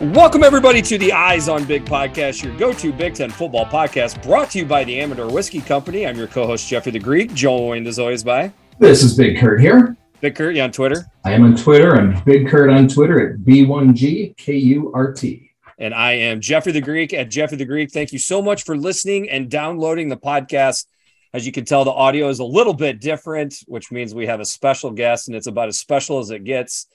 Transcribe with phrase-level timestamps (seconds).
[0.00, 4.22] Welcome, everybody, to the Eyes on Big podcast, your go to Big Ten football podcast,
[4.22, 6.06] brought to you by the Amador Whiskey Company.
[6.06, 9.60] I'm your co host, Jeffrey the Greek, joined as always by This is Big Kurt
[9.60, 9.98] here.
[10.22, 11.04] Big Kurt, you on Twitter?
[11.26, 11.96] I am on Twitter.
[11.96, 15.50] I'm Big Kurt on Twitter at B1GKURT.
[15.76, 17.90] And I am Jeffrey the Greek at Jeffrey the Greek.
[17.90, 20.86] Thank you so much for listening and downloading the podcast.
[21.34, 24.40] As you can tell, the audio is a little bit different, which means we have
[24.40, 26.86] a special guest, and it's about as special as it gets.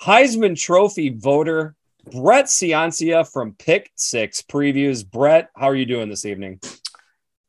[0.00, 1.74] Heisman Trophy voter
[2.10, 5.08] Brett Ciancia from Pick Six Previews.
[5.08, 6.60] Brett, how are you doing this evening?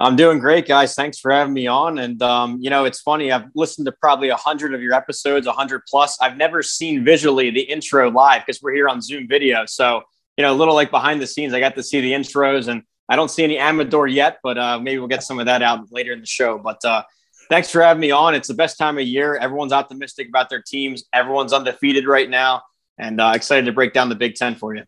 [0.01, 0.95] I'm doing great, guys.
[0.95, 1.99] Thanks for having me on.
[1.99, 3.31] And um, you know, it's funny.
[3.31, 6.17] I've listened to probably a hundred of your episodes, a hundred plus.
[6.21, 9.65] I've never seen visually the intro live because we're here on Zoom video.
[9.65, 10.03] So
[10.37, 12.83] you know, a little like behind the scenes, I got to see the intros, and
[13.09, 15.91] I don't see any Amador yet, but uh, maybe we'll get some of that out
[15.91, 16.57] later in the show.
[16.57, 17.03] But uh,
[17.49, 18.35] thanks for having me on.
[18.35, 19.35] It's the best time of year.
[19.35, 21.03] Everyone's optimistic about their teams.
[21.11, 22.61] Everyone's undefeated right now,
[22.99, 24.83] and uh, excited to break down the Big Ten for you.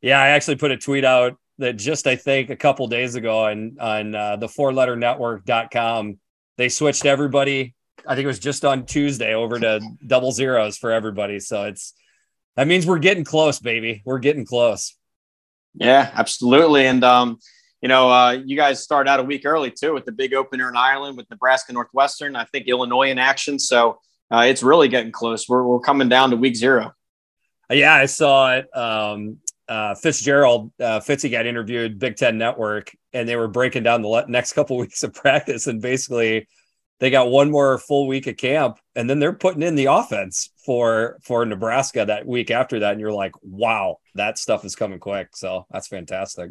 [0.00, 3.46] Yeah, I actually put a tweet out that just I think a couple days ago
[3.46, 6.18] on on uh, the four letter network.com
[6.56, 7.74] they switched everybody
[8.06, 11.40] I think it was just on Tuesday over to double zeros for everybody.
[11.40, 11.94] So it's
[12.56, 14.02] that means we're getting close baby.
[14.04, 14.94] We're getting close.
[15.74, 16.86] Yeah absolutely.
[16.86, 17.38] And um
[17.82, 20.68] you know uh, you guys start out a week early too with the big opener
[20.68, 23.58] in Ireland with Nebraska Northwestern I think Illinois in action.
[23.58, 23.98] So
[24.30, 25.48] uh, it's really getting close.
[25.48, 26.92] We're, we're coming down to week zero
[27.70, 29.38] yeah I saw it um
[29.68, 34.24] uh, Fitzgerald, uh, Fitzy got interviewed Big Ten Network, and they were breaking down the
[34.26, 36.48] next couple weeks of practice, and basically
[37.00, 40.50] they got one more full week of camp, and then they're putting in the offense
[40.64, 44.98] for for Nebraska that week after that, and you're like, wow, that stuff is coming
[44.98, 45.36] quick.
[45.36, 46.50] So that's fantastic.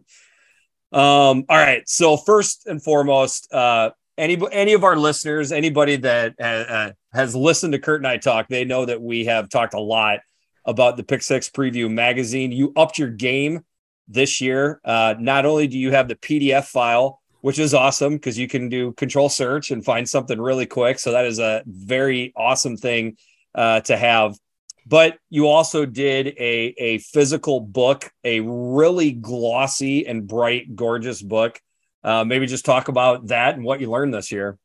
[0.94, 6.36] Um, all right, so first and foremost, uh, any any of our listeners, anybody that
[6.40, 9.82] uh, has listened to Kurt and I talk, they know that we have talked a
[9.82, 10.20] lot
[10.68, 12.52] about the Pick Six Preview magazine.
[12.52, 13.64] You upped your game
[14.08, 14.80] this year.
[14.86, 18.68] Uh, not only do you have the PDF file, which is awesome because you can
[18.70, 21.00] do control search and find something really quick.
[21.00, 23.18] So that is a very awesome thing
[23.56, 24.38] uh, to have.
[24.86, 31.60] But you also did a, a physical book, a really glossy and bright, gorgeous book.
[32.04, 34.58] Uh, maybe just talk about that and what you learned this year.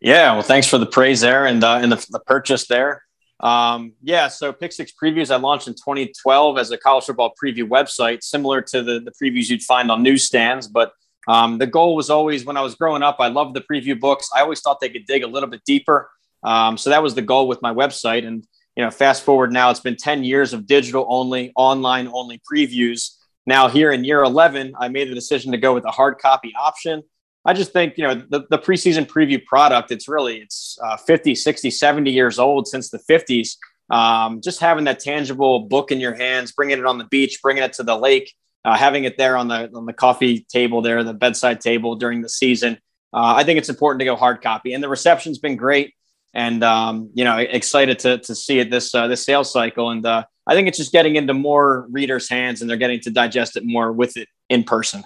[0.00, 3.04] Yeah, well, thanks for the praise there and uh, and the, the purchase there.
[3.42, 7.68] Um, yeah, so Pick Six Previews I launched in 2012 as a college football preview
[7.68, 10.68] website, similar to the, the previews you'd find on newsstands.
[10.68, 10.92] But
[11.26, 14.28] um, the goal was always when I was growing up, I loved the preview books.
[14.34, 16.10] I always thought they could dig a little bit deeper.
[16.44, 18.26] Um, so that was the goal with my website.
[18.26, 22.40] And, you know, fast forward now, it's been 10 years of digital only, online only
[22.50, 23.16] previews.
[23.46, 26.52] Now, here in year 11, I made the decision to go with a hard copy
[26.58, 27.02] option.
[27.44, 31.34] I just think, you know, the, the preseason preview product, it's really, it's uh, 50,
[31.34, 33.56] 60, 70 years old since the 50s.
[33.90, 37.64] Um, just having that tangible book in your hands, bringing it on the beach, bringing
[37.64, 38.32] it to the lake,
[38.64, 42.22] uh, having it there on the, on the coffee table there, the bedside table during
[42.22, 42.78] the season.
[43.12, 45.94] Uh, I think it's important to go hard copy and the reception's been great.
[46.34, 49.90] And, um, you know, excited to, to see it this, uh, this sales cycle.
[49.90, 53.10] And uh, I think it's just getting into more readers' hands and they're getting to
[53.10, 55.04] digest it more with it in person.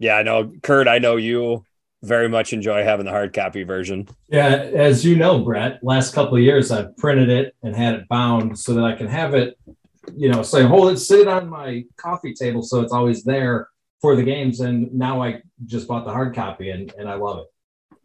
[0.00, 0.88] Yeah, I know, Kurt.
[0.88, 1.64] I know you
[2.02, 4.08] very much enjoy having the hard copy version.
[4.28, 8.08] Yeah, as you know, Brett, last couple of years I've printed it and had it
[8.08, 9.58] bound so that I can have it,
[10.16, 13.68] you know, say hold it, sit it on my coffee table so it's always there
[14.00, 14.60] for the games.
[14.60, 17.98] And now I just bought the hard copy and, and I love it.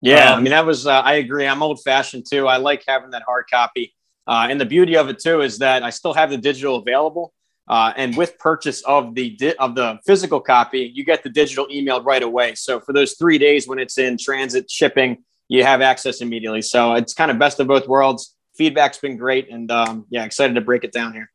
[0.00, 1.46] Yeah, um, I mean that was uh, I agree.
[1.46, 2.46] I'm old fashioned too.
[2.46, 3.94] I like having that hard copy.
[4.28, 7.34] Uh, and the beauty of it too is that I still have the digital available.
[7.72, 11.66] Uh, and with purchase of the di- of the physical copy, you get the digital
[11.68, 12.54] emailed right away.
[12.54, 16.60] So for those three days when it's in transit shipping, you have access immediately.
[16.60, 18.36] So it's kind of best of both worlds.
[18.58, 21.30] Feedback's been great, and um, yeah, excited to break it down here.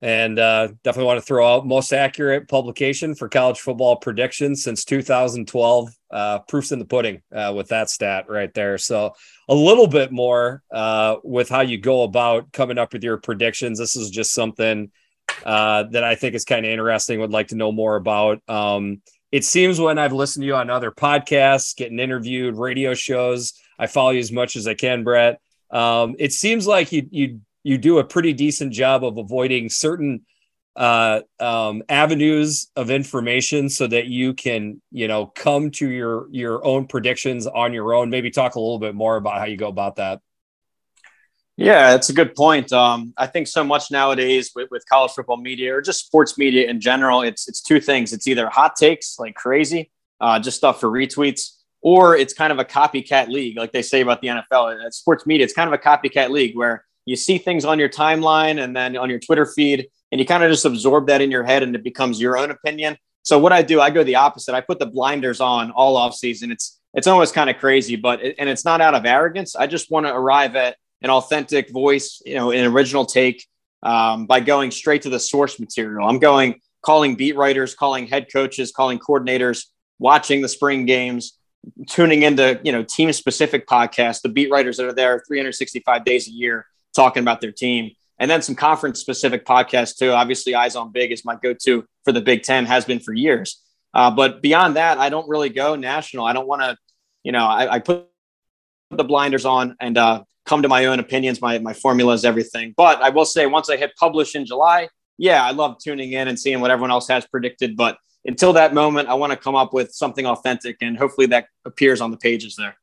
[0.00, 4.86] And uh, definitely want to throw out most accurate publication for college football predictions since
[4.86, 5.90] 2012.
[6.10, 8.78] Uh, proofs in the pudding uh, with that stat right there.
[8.78, 9.12] So
[9.50, 13.78] a little bit more uh, with how you go about coming up with your predictions.
[13.78, 14.90] This is just something
[15.44, 17.20] uh, that I think is kind of interesting.
[17.20, 18.40] Would like to know more about.
[18.48, 23.54] Um, it seems when I've listened to you on other podcasts, getting interviewed, radio shows,
[23.78, 25.40] I follow you as much as I can, Brett.
[25.70, 30.26] Um, it seems like you you you do a pretty decent job of avoiding certain
[30.76, 36.64] uh, um, avenues of information so that you can you know come to your your
[36.64, 38.10] own predictions on your own.
[38.10, 40.20] Maybe talk a little bit more about how you go about that.
[41.56, 42.72] Yeah, that's a good point.
[42.72, 46.70] Um, I think so much nowadays with, with college football media or just sports media
[46.70, 48.12] in general, it's it's two things.
[48.12, 52.58] It's either hot takes like crazy, uh, just stuff for retweets, or it's kind of
[52.58, 54.84] a copycat league, like they say about the NFL.
[54.84, 57.88] At sports media, it's kind of a copycat league where you see things on your
[57.88, 61.30] timeline and then on your Twitter feed, and you kind of just absorb that in
[61.30, 62.96] your head and it becomes your own opinion.
[63.22, 64.54] So what I do, I go the opposite.
[64.54, 66.50] I put the blinders on all off season.
[66.50, 69.54] It's it's almost kind of crazy, but and it's not out of arrogance.
[69.54, 73.46] I just want to arrive at an authentic voice, you know, an original take
[73.82, 76.08] um, by going straight to the source material.
[76.08, 79.66] I'm going calling beat writers, calling head coaches, calling coordinators,
[79.98, 81.38] watching the spring games,
[81.88, 86.28] tuning into you know team specific podcasts, the beat writers that are there 365 days
[86.28, 90.12] a year talking about their team, and then some conference specific podcasts too.
[90.12, 93.12] Obviously, Eyes on Big is my go to for the Big Ten, has been for
[93.12, 93.62] years.
[93.92, 96.24] Uh, but beyond that, I don't really go national.
[96.24, 96.76] I don't want to,
[97.24, 98.06] you know, I, I, put
[98.90, 102.74] the blinders on and uh, come to my own opinions, my my formulas, everything.
[102.76, 106.26] But I will say, once I hit publish in July, yeah, I love tuning in
[106.26, 107.76] and seeing what everyone else has predicted.
[107.76, 111.46] But until that moment, I want to come up with something authentic, and hopefully that
[111.64, 112.76] appears on the pages there.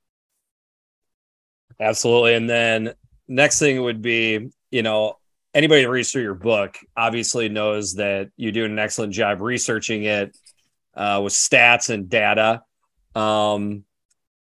[1.79, 2.35] Absolutely.
[2.35, 2.93] And then
[3.27, 5.17] next thing would be, you know,
[5.53, 10.03] anybody that reads through your book obviously knows that you do an excellent job researching
[10.03, 10.35] it
[10.95, 12.63] uh, with stats and data.
[13.13, 13.83] Um,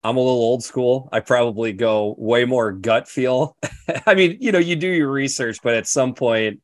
[0.03, 1.09] I'm a little old school.
[1.11, 3.55] I probably go way more gut feel.
[4.05, 6.61] I mean, you know, you do your research, but at some point,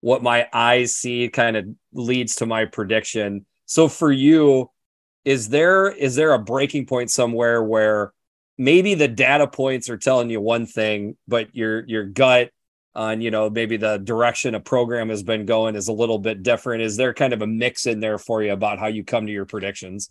[0.00, 3.46] what my eyes see kind of leads to my prediction.
[3.66, 4.70] So for you,
[5.24, 8.12] is there is there a breaking point somewhere where
[8.56, 12.50] maybe the data points are telling you one thing, but your your gut
[12.94, 16.42] on you know maybe the direction a program has been going is a little bit
[16.42, 16.82] different.
[16.82, 19.32] Is there kind of a mix in there for you about how you come to
[19.32, 20.10] your predictions?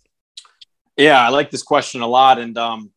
[0.98, 2.90] Yeah, I like this question a lot, and um,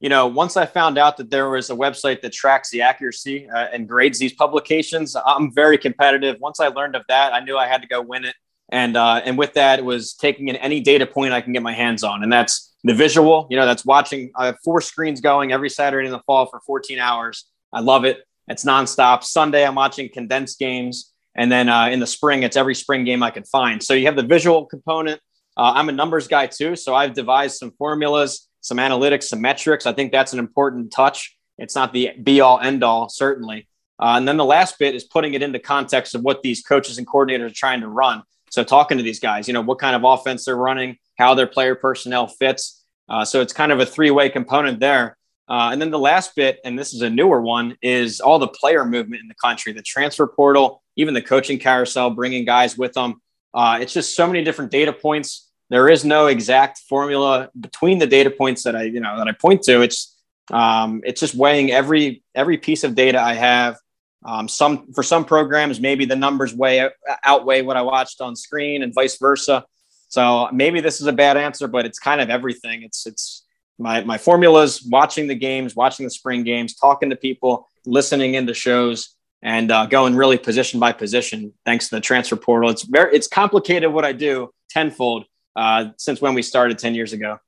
[0.00, 3.48] you know, once I found out that there was a website that tracks the accuracy
[3.48, 6.38] uh, and grades these publications, I'm very competitive.
[6.40, 8.34] Once I learned of that, I knew I had to go win it.
[8.70, 11.62] And uh, and with that, it was taking in any data point I can get
[11.62, 13.46] my hands on, and that's the visual.
[13.50, 14.30] You know, that's watching.
[14.34, 17.44] I have four screens going every Saturday in the fall for 14 hours.
[17.70, 18.24] I love it.
[18.48, 19.24] It's nonstop.
[19.24, 23.22] Sunday, I'm watching condensed games, and then uh, in the spring, it's every spring game
[23.22, 23.82] I can find.
[23.82, 25.20] So you have the visual component.
[25.56, 29.86] Uh, I'm a numbers guy too, so I've devised some formulas, some analytics, some metrics.
[29.86, 31.36] I think that's an important touch.
[31.58, 33.68] It's not the be all end all, certainly.
[33.98, 36.98] Uh, and then the last bit is putting it into context of what these coaches
[36.98, 38.22] and coordinators are trying to run.
[38.50, 41.46] So talking to these guys, you know, what kind of offense they're running, how their
[41.46, 42.84] player personnel fits.
[43.08, 45.16] Uh, so it's kind of a three-way component there.
[45.48, 48.48] Uh, and then the last bit, and this is a newer one, is all the
[48.48, 52.92] player movement in the country, the transfer portal, even the coaching carousel, bringing guys with
[52.94, 53.20] them.
[53.54, 55.50] Uh, it's just so many different data points.
[55.68, 59.32] There is no exact formula between the data points that I, you know, that I
[59.32, 59.82] point to.
[59.82, 60.16] It's
[60.50, 63.76] um, it's just weighing every every piece of data I have
[64.24, 66.88] um, some for some programs, maybe the numbers way
[67.24, 69.64] outweigh what I watched on screen, and vice versa.
[70.08, 72.82] So maybe this is a bad answer, but it's kind of everything.
[72.82, 73.44] It's it's
[73.78, 78.54] my my formulas, watching the games, watching the spring games, talking to people, listening into
[78.54, 81.52] shows, and uh, going really position by position.
[81.64, 85.24] Thanks to the transfer portal, it's very it's complicated what I do tenfold
[85.56, 87.38] uh, since when we started ten years ago.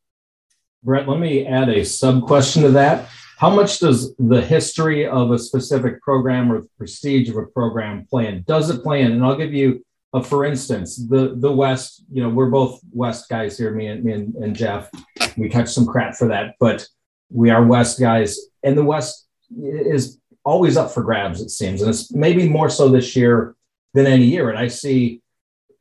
[0.83, 3.09] Brett, let me add a sub question to that.
[3.39, 8.07] How much does the history of a specific program or the prestige of a program
[8.09, 8.43] play in?
[8.47, 9.13] Does it play in?
[9.13, 13.29] And I'll give you a for instance, the the West, you know, we're both West
[13.29, 14.89] guys here, me and me and, and Jeff.
[15.37, 16.87] We catch some crap for that, but
[17.31, 19.27] we are West guys, and the West
[19.61, 21.81] is always up for grabs, it seems.
[21.81, 23.57] And it's maybe more so this year
[23.95, 24.51] than any year.
[24.51, 25.23] And I see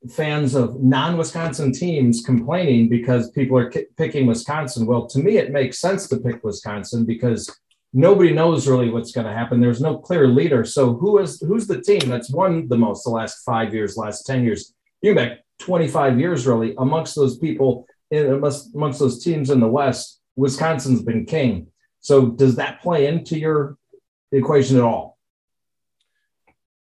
[0.10, 4.86] fans of non-Wisconsin teams complaining because people are k- picking Wisconsin.
[4.86, 7.50] Well, to me, it makes sense to pick Wisconsin because
[7.93, 9.62] nobody knows really what's going to happen.
[9.62, 10.65] There's no clear leader.
[10.65, 14.25] So who is who's the team that's won the most the last five years, last
[14.25, 14.74] ten years?
[15.01, 19.67] You back 25 years really amongst those people in amongst, amongst those teams in the
[19.67, 20.20] West.
[20.36, 21.67] Wisconsin's been king.
[22.00, 23.77] So does that play into your
[24.38, 25.18] equation at all?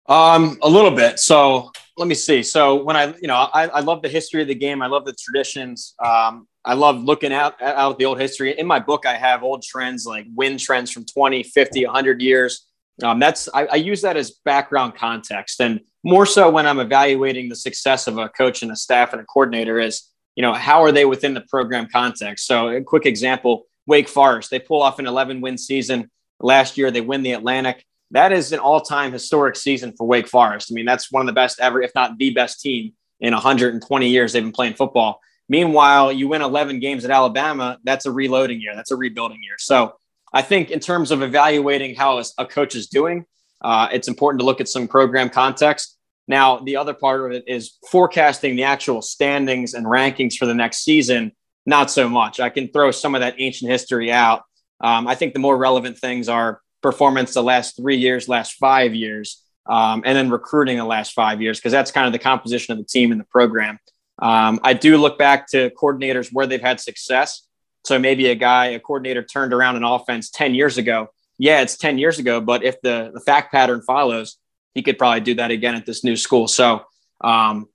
[0.07, 1.19] Um, a little bit.
[1.19, 2.43] So let me see.
[2.43, 4.81] So when I, you know, I, I love the history of the game.
[4.81, 5.95] I love the traditions.
[6.03, 8.57] Um, I love looking out out the old history.
[8.57, 12.65] In my book, I have old trends like win trends from 20, 50, 100 years.
[13.01, 17.49] Um, that's I, I use that as background context, and more so when I'm evaluating
[17.49, 20.83] the success of a coach and a staff and a coordinator is, you know, how
[20.83, 22.45] are they within the program context?
[22.45, 24.51] So a quick example: Wake Forest.
[24.51, 26.11] They pull off an 11 win season
[26.43, 26.91] last year.
[26.91, 27.83] They win the Atlantic
[28.13, 30.71] that is an all-time historic season for Wake Forest.
[30.71, 34.07] I mean, that's one of the best ever, if not the best team in 120
[34.07, 35.19] years they've been playing football.
[35.49, 39.55] Meanwhile, you win 11 games at Alabama, that's a reloading year, that's a rebuilding year.
[39.57, 39.95] So
[40.31, 43.25] I think in terms of evaluating how a coach is doing,
[43.61, 45.97] uh, it's important to look at some program context.
[46.27, 50.53] Now, the other part of it is forecasting the actual standings and rankings for the
[50.53, 51.31] next season.
[51.65, 52.39] Not so much.
[52.39, 54.43] I can throw some of that ancient history out.
[54.83, 58.93] Um, I think the more relevant things are performance the last three years, last five
[58.93, 62.73] years, um, and then recruiting the last five years, because that's kind of the composition
[62.73, 63.79] of the team and the program.
[64.19, 67.47] Um, I do look back to coordinators where they've had success.
[67.85, 71.07] So maybe a guy, a coordinator turned around an offense 10 years ago.
[71.39, 74.37] Yeah, it's 10 years ago, but if the, the fact pattern follows,
[74.73, 76.47] he could probably do that again at this new school.
[76.47, 76.83] So,
[77.21, 77.67] um,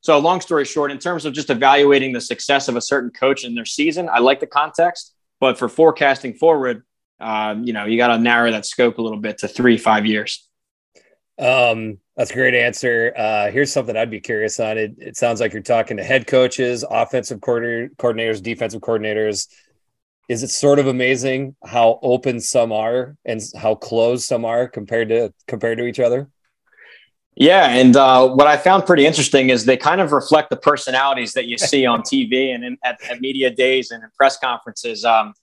[0.00, 3.44] so long story short, in terms of just evaluating the success of a certain coach
[3.44, 5.13] in their season, I like the context,
[5.44, 6.84] but for forecasting forward,
[7.20, 10.06] um, you know, you got to narrow that scope a little bit to three, five
[10.06, 10.48] years.
[11.38, 13.12] Um, that's a great answer.
[13.14, 14.78] Uh, here's something I'd be curious on.
[14.78, 19.48] It, it sounds like you're talking to head coaches, offensive coordinators, defensive coordinators.
[20.30, 25.10] Is it sort of amazing how open some are and how closed some are compared
[25.10, 26.30] to compared to each other?
[27.36, 31.32] Yeah, and uh, what I found pretty interesting is they kind of reflect the personalities
[31.32, 35.04] that you see on TV and in, at, at, media days and in press conferences.
[35.04, 35.34] Um,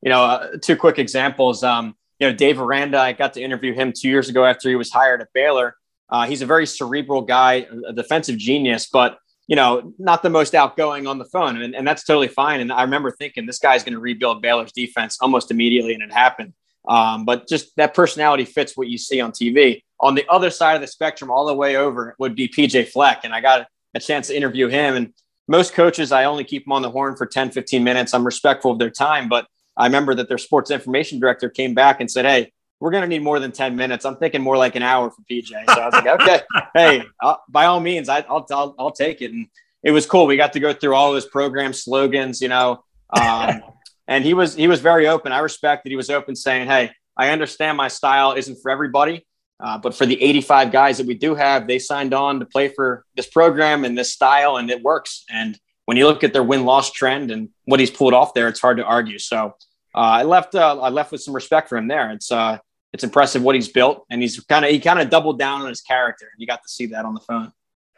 [0.00, 1.64] you know, uh, two quick examples.
[1.64, 4.76] Um, you know, Dave Aranda, I got to interview him two years ago after he
[4.76, 5.74] was hired at Baylor.
[6.08, 10.54] Uh, he's a very cerebral guy, a defensive genius, but you know, not the most
[10.54, 12.60] outgoing on the phone, and, and that's totally fine.
[12.60, 16.12] And I remember thinking this guy's going to rebuild Baylor's defense almost immediately, and it
[16.12, 16.52] happened.
[16.88, 19.82] Um, but just that personality fits what you see on TV.
[20.00, 23.24] On the other side of the spectrum, all the way over, would be PJ Fleck.
[23.24, 24.96] And I got a chance to interview him.
[24.96, 25.12] And
[25.46, 28.14] most coaches, I only keep them on the horn for 10, 15 minutes.
[28.14, 29.28] I'm respectful of their time.
[29.28, 33.02] But I remember that their sports information director came back and said, Hey, we're going
[33.02, 34.04] to need more than 10 minutes.
[34.04, 35.48] I'm thinking more like an hour for PJ.
[35.48, 36.40] So I was like, okay,
[36.74, 39.32] hey, I'll, by all means, I, will I'll, I'll take it.
[39.32, 39.46] And
[39.82, 40.26] it was cool.
[40.26, 43.60] We got to go through all his program slogans, you know, um,
[44.08, 45.30] and he was, he was very open.
[45.30, 49.26] I respect that he was open saying, Hey, I understand my style isn't for everybody.
[49.60, 52.68] Uh, but for the 85 guys that we do have, they signed on to play
[52.68, 55.24] for this program and this style, and it works.
[55.30, 58.48] And when you look at their win loss trend and what he's pulled off there,
[58.48, 59.18] it's hard to argue.
[59.18, 59.54] So
[59.94, 62.10] uh, I left uh, I left with some respect for him there.
[62.12, 62.58] It's uh,
[62.92, 65.68] it's impressive what he's built, and he's kind of he kind of doubled down on
[65.68, 66.30] his character.
[66.38, 67.52] You got to see that on the phone.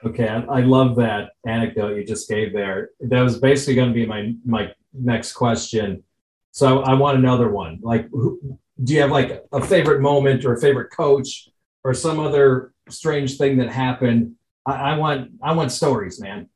[0.05, 2.91] Okay, I, I love that anecdote you just gave there.
[3.01, 6.03] That was basically going to be my my next question.
[6.51, 7.79] So I want another one.
[7.83, 11.49] Like, who, do you have like a favorite moment or a favorite coach
[11.85, 14.35] or some other strange thing that happened?
[14.67, 16.49] I, I want I want stories, man.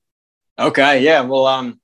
[0.58, 1.20] Okay, yeah.
[1.22, 1.80] Well, um,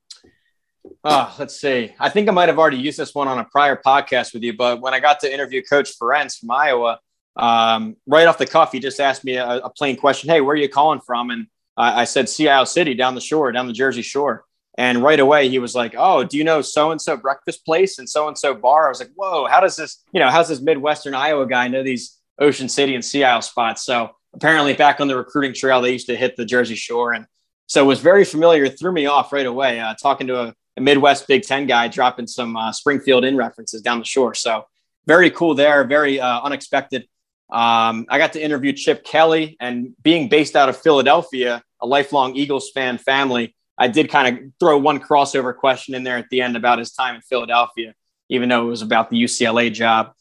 [1.04, 1.92] uh, let's see.
[1.98, 4.54] I think I might have already used this one on a prior podcast with you,
[4.56, 6.98] but when I got to interview Coach Ferentz from Iowa,
[7.36, 10.54] um, right off the cuff, he just asked me a, a plain question: "Hey, where
[10.54, 11.46] are you calling from?" And
[11.76, 14.44] I, I said, "Sea Isle City, down the shore, down the Jersey Shore."
[14.78, 17.98] And right away, he was like, "Oh, do you know so and so breakfast place
[17.98, 20.02] and so and so bar?" I was like, "Whoa, how does this?
[20.12, 23.84] You know, how's this Midwestern Iowa guy know these Ocean City and Sea Isle spots?"
[23.84, 27.26] So apparently, back on the recruiting trail, they used to hit the Jersey Shore, and
[27.66, 28.68] so it was very familiar.
[28.68, 29.80] Threw me off right away.
[29.80, 33.98] Uh, talking to a, a, Midwest Big Ten guy, dropping some uh, Springsteen references down
[33.98, 34.34] the shore.
[34.34, 34.66] So
[35.06, 35.84] very cool there.
[35.84, 37.02] Very uh, unexpected.
[37.50, 42.34] Um, I got to interview Chip Kelly, and being based out of Philadelphia, a lifelong
[42.36, 46.40] Eagles fan family I did kind of throw one crossover question in there at the
[46.40, 47.94] end about his time in Philadelphia,
[48.28, 50.12] even though it was about the UCLA job.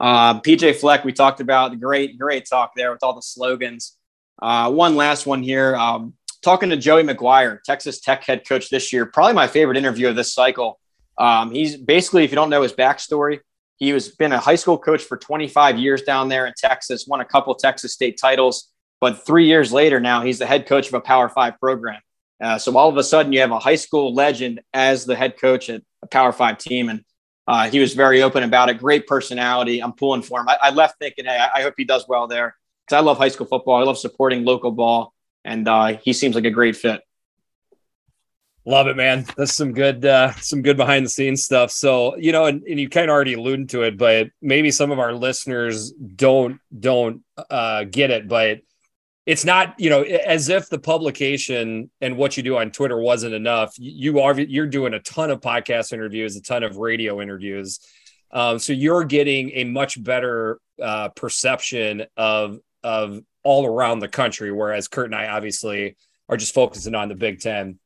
[0.00, 3.98] Uh, PJ Fleck, we talked about the great, great talk there with all the slogans.
[4.40, 5.76] Uh, one last one here.
[5.76, 10.08] Um, talking to Joey McGuire, Texas Tech head coach this year, probably my favorite interview
[10.08, 10.80] of this cycle.
[11.18, 13.40] Um, he's basically, if you don't know his backstory,
[13.76, 17.20] he was been a high school coach for 25 years down there in Texas, won
[17.20, 20.94] a couple Texas state titles, but three years later now he's the head coach of
[20.94, 22.00] a Power Five program.
[22.40, 25.38] Uh, so all of a sudden, you have a high school legend as the head
[25.38, 27.04] coach at a Power Five team, and
[27.46, 28.78] uh, he was very open about it.
[28.78, 29.82] Great personality.
[29.82, 30.48] I'm pulling for him.
[30.48, 32.56] I, I left thinking, hey, I, I, hope he does well there
[32.86, 33.80] because I love high school football.
[33.80, 37.00] I love supporting local ball, and uh, he seems like a great fit.
[38.66, 39.24] Love it, man.
[39.36, 41.70] That's some good, uh, some good behind the scenes stuff.
[41.70, 44.90] So you know, and, and you kind of already alluded to it, but maybe some
[44.90, 48.60] of our listeners don't don't uh, get it, but
[49.30, 53.32] it's not you know as if the publication and what you do on twitter wasn't
[53.32, 53.72] enough.
[53.78, 57.78] You are you're doing a ton of podcast interviews a ton of radio interviews.
[58.32, 64.50] Um, so you're getting a much better uh, perception of of all around the country
[64.50, 65.96] whereas kurt and i obviously
[66.28, 67.78] are just focusing on the big ten.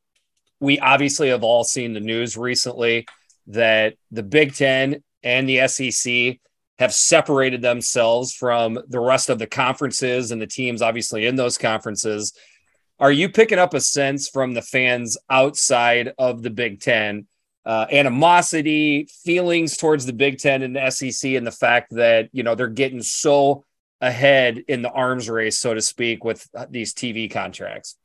[0.61, 3.07] We obviously have all seen the news recently
[3.49, 6.39] that the big ten and the sec
[6.79, 11.57] have separated themselves from the rest of the conferences and the teams obviously in those
[11.57, 12.33] conferences.
[12.99, 17.27] Are you picking up a sense from the fans outside of the Big Ten,
[17.65, 22.43] uh, animosity, feelings towards the Big Ten and the SEC, and the fact that you
[22.43, 23.65] know they're getting so
[24.01, 27.97] ahead in the arms race, so to speak, with these TV contracts?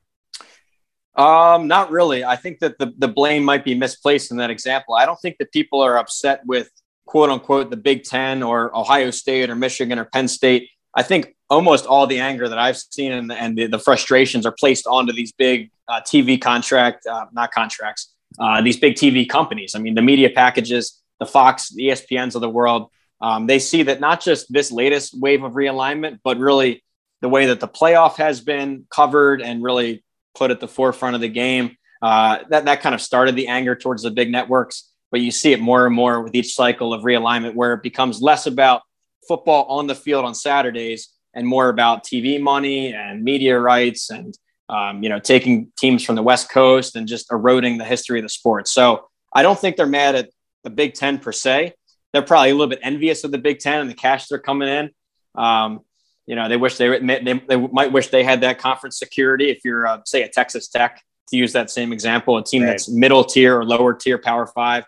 [1.16, 2.24] Um, not really.
[2.24, 4.96] I think that the, the blame might be misplaced in that example.
[4.96, 6.70] I don't think that people are upset with
[7.10, 11.36] quote unquote the Big Ten or Ohio State or Michigan or Penn State, I think
[11.50, 15.12] almost all the anger that I've seen and, and the, the, frustrations are placed onto
[15.12, 19.74] these big uh, TV contract, uh, not contracts, uh, these big TV companies.
[19.74, 23.82] I mean, the media packages, the Fox, the ESPNs of the world, um, they see
[23.84, 26.84] that not just this latest wave of realignment, but really
[27.22, 30.04] the way that the playoff has been covered and really
[30.36, 31.76] put at the forefront of the game.
[32.04, 35.52] Uh, that that kind of started the anger towards the big networks, but you see
[35.52, 38.82] it more and more with each cycle of realignment, where it becomes less about
[39.28, 44.38] football on the field on Saturdays and more about TV money and media rights and
[44.70, 48.24] um, you know taking teams from the West Coast and just eroding the history of
[48.24, 48.68] the sport.
[48.68, 50.30] So I don't think they're mad at
[50.64, 51.74] the Big Ten per se.
[52.14, 54.68] They're probably a little bit envious of the Big Ten and the cash they're coming
[54.68, 54.90] in.
[55.36, 55.82] Um,
[56.26, 59.50] you know, they wish they, they, they might wish they had that conference security.
[59.50, 62.70] If you're, uh, say, a Texas Tech, to use that same example, a team right.
[62.70, 64.84] that's middle tier or lower tier Power Five.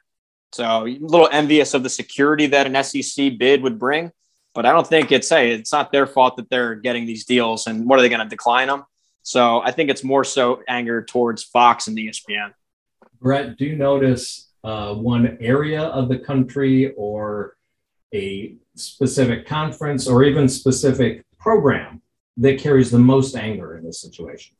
[0.54, 4.12] So a little envious of the security that an SEC bid would bring,
[4.54, 7.68] but I don't think it's hey, it's not their fault that they're getting these deals.
[7.68, 8.84] And what are they going to decline them?
[9.24, 12.54] So I think it's more so anger towards Fox and the ESPN.
[13.22, 17.56] Brett, do you notice uh, one area of the country or
[18.14, 22.02] a specific conference or even specific program
[22.38, 24.56] that carries the most anger in this situation?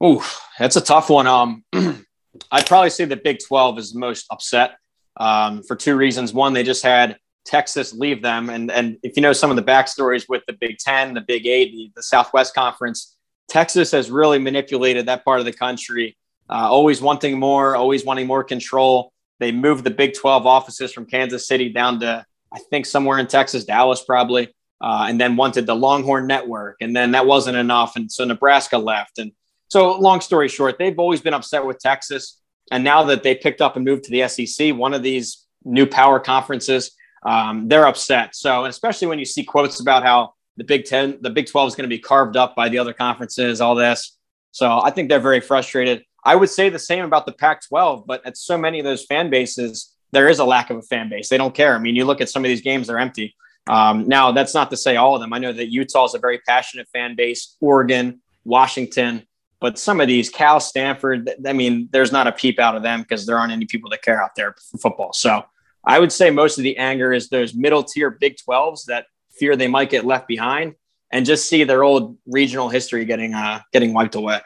[0.00, 0.26] Oh,
[0.58, 1.26] that's a tough one.
[1.26, 1.64] Um,
[2.50, 4.76] I'd probably say the Big 12 is most upset
[5.16, 6.32] um, for two reasons.
[6.32, 8.50] One, they just had Texas leave them.
[8.50, 11.46] And, and if you know some of the backstories with the Big 10, the Big
[11.46, 13.16] Eight, the, the Southwest Conference,
[13.48, 16.16] Texas has really manipulated that part of the country,
[16.48, 19.12] uh, always wanting more, always wanting more control.
[19.40, 23.26] They moved the Big 12 offices from Kansas City down to, I think, somewhere in
[23.26, 24.48] Texas, Dallas, probably,
[24.80, 26.76] uh, and then wanted the Longhorn Network.
[26.80, 27.96] And then that wasn't enough.
[27.96, 29.18] And so Nebraska left.
[29.18, 29.32] And
[29.74, 32.40] so, long story short, they've always been upset with Texas.
[32.70, 35.84] And now that they picked up and moved to the SEC, one of these new
[35.84, 36.92] power conferences,
[37.26, 38.36] um, they're upset.
[38.36, 41.74] So, especially when you see quotes about how the Big Ten, the Big 12 is
[41.74, 44.16] going to be carved up by the other conferences, all this.
[44.52, 46.04] So, I think they're very frustrated.
[46.24, 49.04] I would say the same about the Pac 12, but at so many of those
[49.04, 51.30] fan bases, there is a lack of a fan base.
[51.30, 51.74] They don't care.
[51.74, 53.34] I mean, you look at some of these games, they're empty.
[53.66, 55.32] Um, now, that's not to say all of them.
[55.32, 59.26] I know that Utah is a very passionate fan base, Oregon, Washington,
[59.60, 63.02] but some of these, Cal, Stanford, I mean, there's not a peep out of them
[63.02, 65.12] because there aren't any people that care out there for football.
[65.12, 65.44] So
[65.84, 69.06] I would say most of the anger is those middle tier Big 12s that
[69.38, 70.74] fear they might get left behind
[71.10, 74.40] and just see their old regional history getting uh, getting wiped away.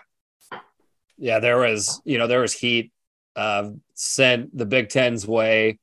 [1.17, 2.93] Yeah, there was, you know, there was heat
[3.35, 5.79] uh, sent the Big Ten's way,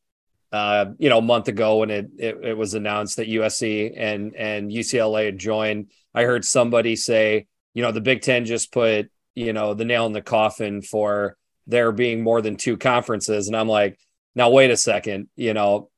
[0.52, 4.36] uh, you know, a month ago when it, it, it was announced that USC and
[4.36, 5.92] and UCLA had joined.
[6.14, 10.06] I heard somebody say, you know, the Big Ten just put, you know, the nail
[10.06, 14.00] in the coffin for there being more than two conferences, and I'm like,
[14.34, 15.90] now wait a second, you know,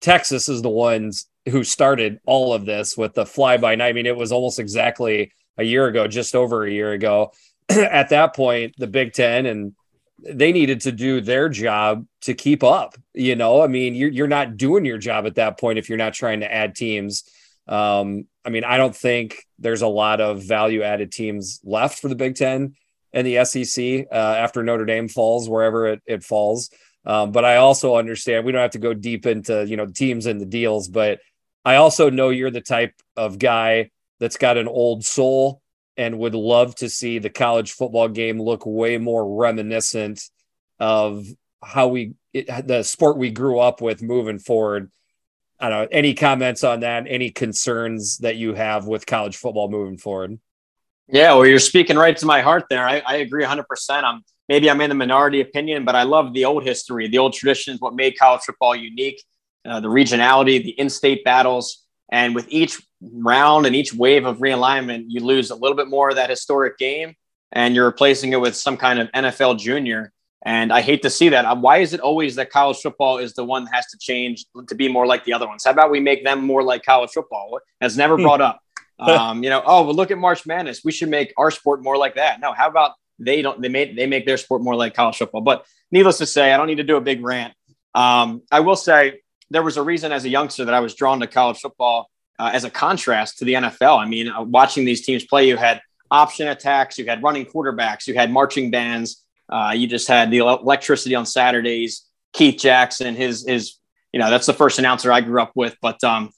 [0.00, 3.88] Texas is the ones who started all of this with the fly by night.
[3.88, 7.32] I mean, it was almost exactly a year ago, just over a year ago.
[7.68, 9.72] at that point, the Big Ten and
[10.22, 12.94] they needed to do their job to keep up.
[13.14, 15.98] You know, I mean, you're you're not doing your job at that point if you're
[15.98, 17.24] not trying to add teams.
[17.68, 22.08] Um, I mean, I don't think there's a lot of value added teams left for
[22.08, 22.74] the Big Ten
[23.16, 26.68] and the SEC uh, after Notre Dame falls wherever it, it falls.
[27.06, 30.26] Um, but I also understand we don't have to go deep into you know teams
[30.26, 31.20] and the deals, but
[31.64, 35.62] I also know you're the type of guy that's got an old soul
[35.96, 40.20] and would love to see the college football game look way more reminiscent
[40.78, 41.26] of
[41.62, 44.90] how we it, the sport we grew up with moving forward.
[45.58, 49.70] I don't know any comments on that, any concerns that you have with college football
[49.70, 50.38] moving forward.
[51.08, 52.86] Yeah, well, you're speaking right to my heart there.
[52.86, 53.64] I, I agree 100%.
[53.90, 57.32] I'm maybe I'm in the minority opinion, but I love the old history, the old
[57.32, 59.22] traditions, what made college football unique,
[59.64, 65.06] uh, the regionality, the in-state battles, and with each round and each wave of realignment,
[65.08, 67.14] you lose a little bit more of that historic game
[67.52, 70.12] and you're replacing it with some kind of NFL junior.
[70.44, 71.44] And I hate to see that.
[71.44, 74.44] Uh, why is it always that college football is the one that has to change
[74.68, 75.64] to be more like the other ones?
[75.64, 77.58] How about we make them more like college football?
[77.80, 78.22] Has never hmm.
[78.22, 78.60] brought up.
[79.06, 80.80] Um, you know, oh, well, look at March Madness.
[80.82, 82.40] We should make our sport more like that.
[82.40, 83.60] No, how about they don't?
[83.60, 85.42] They made they make their sport more like college football.
[85.42, 87.52] But needless to say, I don't need to do a big rant.
[87.94, 91.20] Um, I will say there was a reason as a youngster that I was drawn
[91.20, 93.98] to college football uh, as a contrast to the NFL.
[93.98, 95.80] I mean, uh, watching these teams play, you had
[96.10, 100.38] option attacks, you had running quarterbacks, you had marching bands, uh, you just had the
[100.38, 102.02] electricity on Saturdays.
[102.32, 103.76] Keith Jackson, his his,
[104.12, 105.76] you know, that's the first announcer I grew up with.
[105.80, 106.30] But um,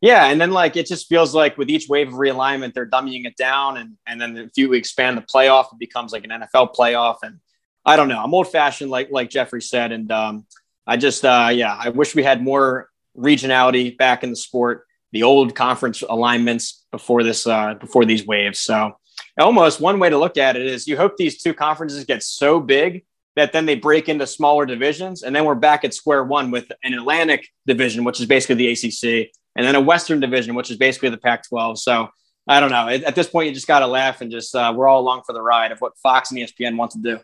[0.00, 3.26] yeah, and then like it just feels like with each wave of realignment, they're dumbing
[3.26, 6.74] it down, and and then if you expand the playoff, it becomes like an NFL
[6.74, 7.16] playoff.
[7.22, 7.40] And
[7.84, 10.46] I don't know, I'm old fashioned, like like Jeffrey said, and um,
[10.88, 15.22] I just, uh, yeah, I wish we had more regionality back in the sport, the
[15.22, 18.60] old conference alignments before this, uh, before these waves.
[18.60, 18.96] So
[19.38, 22.58] almost one way to look at it is you hope these two conferences get so
[22.58, 23.04] big
[23.36, 25.22] that then they break into smaller divisions.
[25.22, 28.72] And then we're back at square one with an Atlantic division, which is basically the
[28.72, 31.80] ACC, and then a Western division, which is basically the Pac 12.
[31.80, 32.08] So
[32.46, 32.88] I don't know.
[32.88, 35.32] At this point, you just got to laugh and just, uh, we're all along for
[35.32, 37.18] the ride of what Fox and ESPN want to do.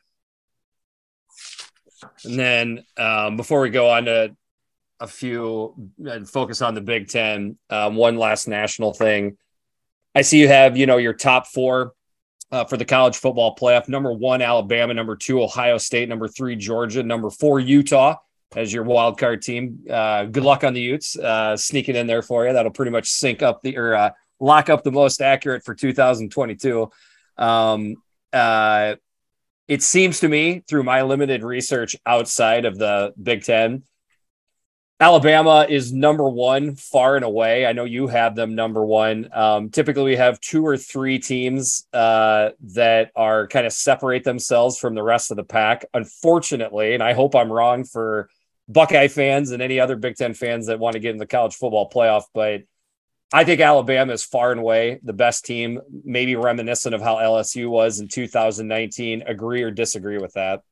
[2.25, 4.37] And then um, before we go on to
[4.99, 9.39] a few and focus on the Big Ten, um, one last national thing.
[10.13, 11.93] I see you have, you know, your top four
[12.51, 13.89] uh, for the college football playoff.
[13.89, 14.93] Number one, Alabama.
[14.93, 16.09] Number two, Ohio State.
[16.09, 17.05] Number three, Georgia.
[17.05, 18.17] Number four, Utah
[18.57, 19.85] as your wild card team.
[19.89, 22.53] Uh, good luck on the Utes uh, sneaking in there for you.
[22.53, 26.91] That'll pretty much sync up the or uh, lock up the most accurate for 2022.
[27.37, 27.97] Um,
[28.33, 28.95] uh,
[29.67, 33.85] it seems to me through my limited research outside of the Big Ten,
[35.01, 37.67] Alabama is number one far and away.
[37.67, 39.29] I know you have them number one.
[39.33, 44.79] Um, typically, we have two or three teams uh, that are kind of separate themselves
[44.79, 45.85] from the rest of the pack.
[45.95, 48.31] Unfortunately, and I hope I'm wrong for
[48.69, 51.55] Buckeye fans and any other Big Ten fans that want to get in the college
[51.55, 52.63] football playoff, but
[53.35, 57.69] I think Alabama is far and away the best team, maybe reminiscent of how LSU
[57.69, 59.23] was in 2019.
[59.27, 60.63] Agree or disagree with that?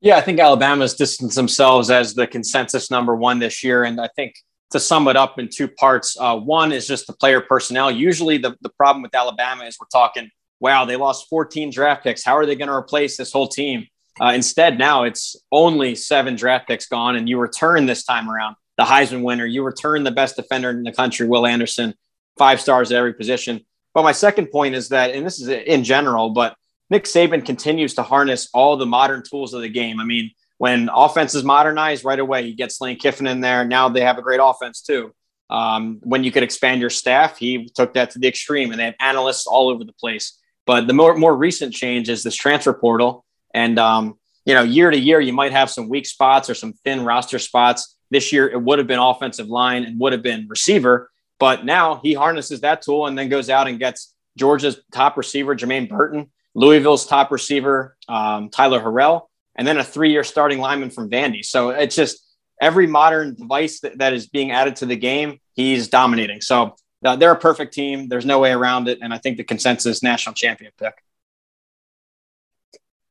[0.00, 3.84] Yeah, I think Alabama's distanced themselves as the consensus number one this year.
[3.84, 4.36] And I think
[4.70, 7.90] to sum it up in two parts, uh, one is just the player personnel.
[7.90, 12.24] Usually, the, the problem with Alabama is we're talking, wow, they lost 14 draft picks.
[12.24, 13.86] How are they going to replace this whole team?
[14.20, 18.56] Uh, instead, now it's only seven draft picks gone, and you return this time around
[18.76, 19.46] the Heisman winner.
[19.46, 21.94] You return the best defender in the country, Will Anderson,
[22.38, 23.64] five stars at every position.
[23.92, 26.56] But my second point is that, and this is in general, but
[26.90, 30.00] Nick Saban continues to harness all the modern tools of the game.
[30.00, 33.64] I mean, when offense is modernized right away, you get Lane Kiffin in there.
[33.64, 35.12] Now they have a great offense too.
[35.50, 38.84] Um, when you could expand your staff, he took that to the extreme, and they
[38.86, 40.38] have analysts all over the place.
[40.66, 43.23] But the more more recent change is this transfer portal,
[43.54, 46.74] and um, you know, year to year, you might have some weak spots or some
[46.84, 47.96] thin roster spots.
[48.10, 51.10] This year, it would have been offensive line and would have been receiver.
[51.38, 55.54] But now he harnesses that tool and then goes out and gets Georgia's top receiver,
[55.54, 59.22] Jermaine Burton, Louisville's top receiver, um, Tyler Harrell,
[59.56, 61.44] and then a three year starting lineman from Vandy.
[61.44, 62.24] So it's just
[62.60, 66.40] every modern device that, that is being added to the game, he's dominating.
[66.40, 68.08] So uh, they're a perfect team.
[68.08, 68.98] There's no way around it.
[69.02, 70.94] And I think the consensus national champion pick.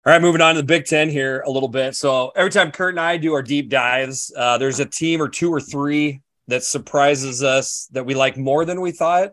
[0.06, 1.96] All right, moving on to the Big Ten here a little bit.
[1.96, 5.30] So every time Kurt and I do our deep dives, uh, there's a team or
[5.30, 9.32] two or three that surprises us that we like more than we thought.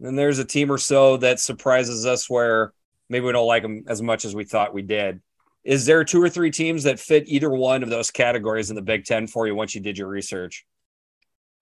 [0.00, 2.72] And there's a team or so that surprises us where
[3.08, 5.20] maybe we don't like them as much as we thought we did.
[5.62, 8.82] Is there two or three teams that fit either one of those categories in the
[8.82, 10.66] Big Ten for you once you did your research?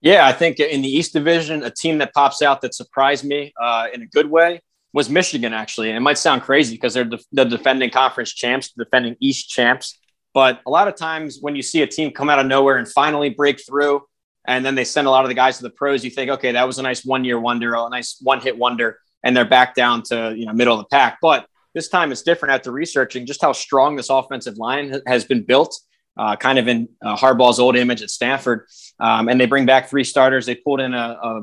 [0.01, 3.53] Yeah, I think in the East Division, a team that pops out that surprised me
[3.61, 4.61] uh, in a good way
[4.93, 5.91] was Michigan, actually.
[5.91, 9.99] it might sound crazy because they're the, the defending conference champs, defending East champs.
[10.33, 12.87] But a lot of times when you see a team come out of nowhere and
[12.87, 14.03] finally break through,
[14.47, 16.53] and then they send a lot of the guys to the pros, you think, okay,
[16.53, 19.75] that was a nice one year wonder, a nice one hit wonder, and they're back
[19.75, 21.17] down to you know middle of the pack.
[21.21, 25.43] But this time it's different after researching just how strong this offensive line has been
[25.43, 25.79] built,
[26.17, 28.67] uh, kind of in uh, Harbaugh's old image at Stanford.
[28.99, 30.45] Um, and they bring back three starters.
[30.45, 31.41] They pulled in a, a,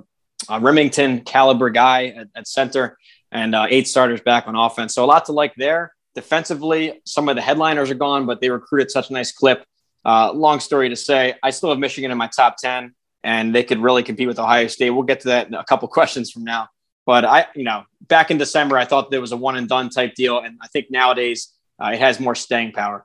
[0.49, 2.97] a Rimington caliber guy at, at center
[3.35, 4.95] and uh, eight starters back on offense.
[4.95, 5.93] So a lot to like there.
[6.15, 9.67] Defensively, some of the headliners are gone, but they recruited such a nice clip.
[10.05, 12.95] Uh, long story to say, I still have Michigan in my top 10,
[13.25, 14.91] and they could really compete with Ohio State.
[14.91, 16.69] We'll get to that in a couple questions from now.
[17.05, 19.91] But I, you know, back in December, I thought there was a one and done
[19.91, 20.39] type deal.
[20.39, 23.05] And I think nowadays uh, it has more staying power.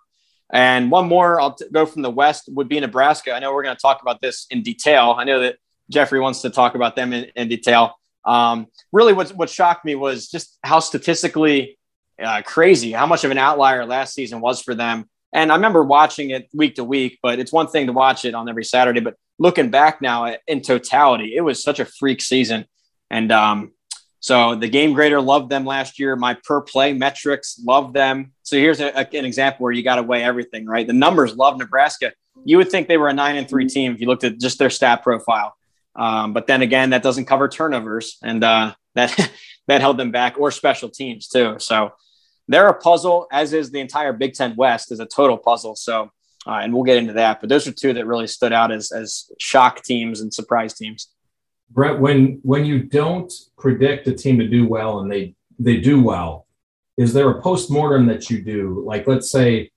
[0.51, 3.33] And one more, I'll t- go from the West, would be Nebraska.
[3.33, 5.15] I know we're going to talk about this in detail.
[5.17, 5.57] I know that
[5.89, 7.98] Jeffrey wants to talk about them in, in detail.
[8.25, 11.77] Um, really, what what shocked me was just how statistically
[12.21, 15.09] uh, crazy, how much of an outlier last season was for them.
[15.31, 18.33] And I remember watching it week to week, but it's one thing to watch it
[18.33, 18.99] on every Saturday.
[18.99, 22.65] But looking back now in totality, it was such a freak season.
[23.11, 23.71] And um,
[24.19, 26.15] so the game grader loved them last year.
[26.15, 28.33] My per play metrics loved them.
[28.43, 30.85] So here's a, a, an example where you got to weigh everything, right?
[30.85, 32.11] The numbers love Nebraska.
[32.43, 34.59] You would think they were a nine and three team if you looked at just
[34.59, 35.55] their stat profile.
[35.95, 39.31] Um, but then again, that doesn't cover turnovers, and uh, that
[39.67, 41.55] that held them back, or special teams too.
[41.59, 41.91] So
[42.47, 45.75] they're a puzzle, as is the entire Big Ten West is a total puzzle.
[45.75, 46.11] So,
[46.47, 47.39] uh, and we'll get into that.
[47.39, 51.09] But those are two that really stood out as as shock teams and surprise teams.
[51.71, 56.01] Brett, when when you don't predict a team to do well and they they do
[56.01, 56.47] well,
[56.97, 58.83] is there a post mortem that you do?
[58.85, 59.71] Like, let's say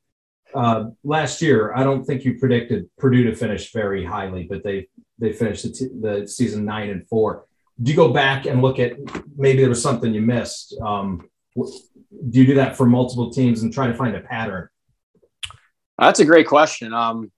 [0.54, 4.88] uh, last year, I don't think you predicted Purdue to finish very highly, but they
[5.22, 7.46] they finished the, t- the season nine and four.
[7.80, 8.92] Do you go back and look at
[9.36, 10.76] maybe there was something you missed?
[10.82, 14.68] Um, do you do that for multiple teams and try to find a pattern?
[15.98, 16.92] That's a great question.
[16.92, 17.30] Um,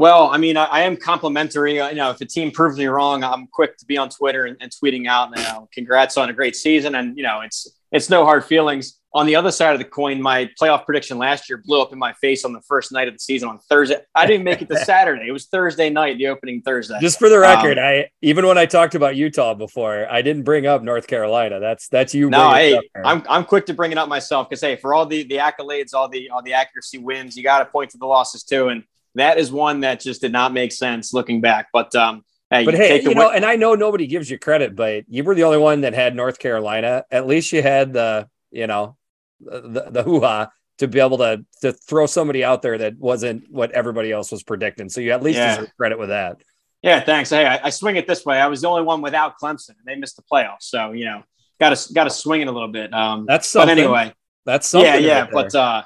[0.00, 1.78] well, I mean, I, I am complimentary.
[1.78, 4.46] Uh, you know, if a team proves me wrong, I'm quick to be on Twitter
[4.46, 6.94] and, and tweeting out, you know, congrats on a great season.
[6.94, 8.98] And you know, it's it's no hard feelings.
[9.12, 11.98] On the other side of the coin, my playoff prediction last year blew up in
[11.98, 13.98] my face on the first night of the season on Thursday.
[14.14, 15.28] I didn't make it to Saturday.
[15.28, 16.96] It was Thursday night, the opening Thursday.
[16.98, 20.44] Just for the record, um, I even when I talked about Utah before, I didn't
[20.44, 21.60] bring up North Carolina.
[21.60, 22.30] That's that's you.
[22.30, 25.24] No, hey, I'm I'm quick to bring it up myself because hey, for all the
[25.24, 28.44] the accolades, all the all the accuracy wins, you got to point to the losses
[28.44, 28.82] too, and
[29.14, 31.68] that is one that just did not make sense looking back.
[31.72, 34.74] But um, Hey, but hey, you know, win- and I know nobody gives you credit,
[34.74, 37.04] but you were the only one that had North Carolina.
[37.08, 38.96] At least you had the, you know,
[39.40, 43.44] the, the hoo ha to be able to to throw somebody out there that wasn't
[43.50, 44.88] what everybody else was predicting.
[44.88, 45.56] So you at least yeah.
[45.56, 46.38] deserve credit with that.
[46.82, 47.30] Yeah, thanks.
[47.30, 48.40] Hey, I, I, swing it this way.
[48.40, 50.62] I was the only one without Clemson, and they missed the playoffs.
[50.62, 51.22] So you know,
[51.60, 52.92] got to got to swing it a little bit.
[52.92, 53.76] Um, that's something.
[53.76, 54.90] But anyway, that's something.
[54.90, 55.20] Yeah, yeah.
[55.20, 55.82] Right but uh,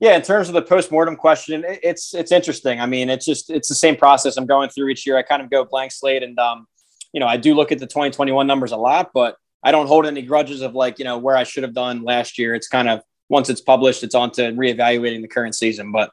[0.00, 2.80] yeah, in terms of the post-mortem question, it's it's interesting.
[2.80, 5.16] I mean, it's just it's the same process I'm going through each year.
[5.16, 6.66] I kind of go blank slate, and um,
[7.12, 10.06] you know, I do look at the 2021 numbers a lot, but I don't hold
[10.06, 12.54] any grudges of like you know where I should have done last year.
[12.54, 15.90] It's kind of once it's published, it's on to reevaluating the current season.
[15.90, 16.12] But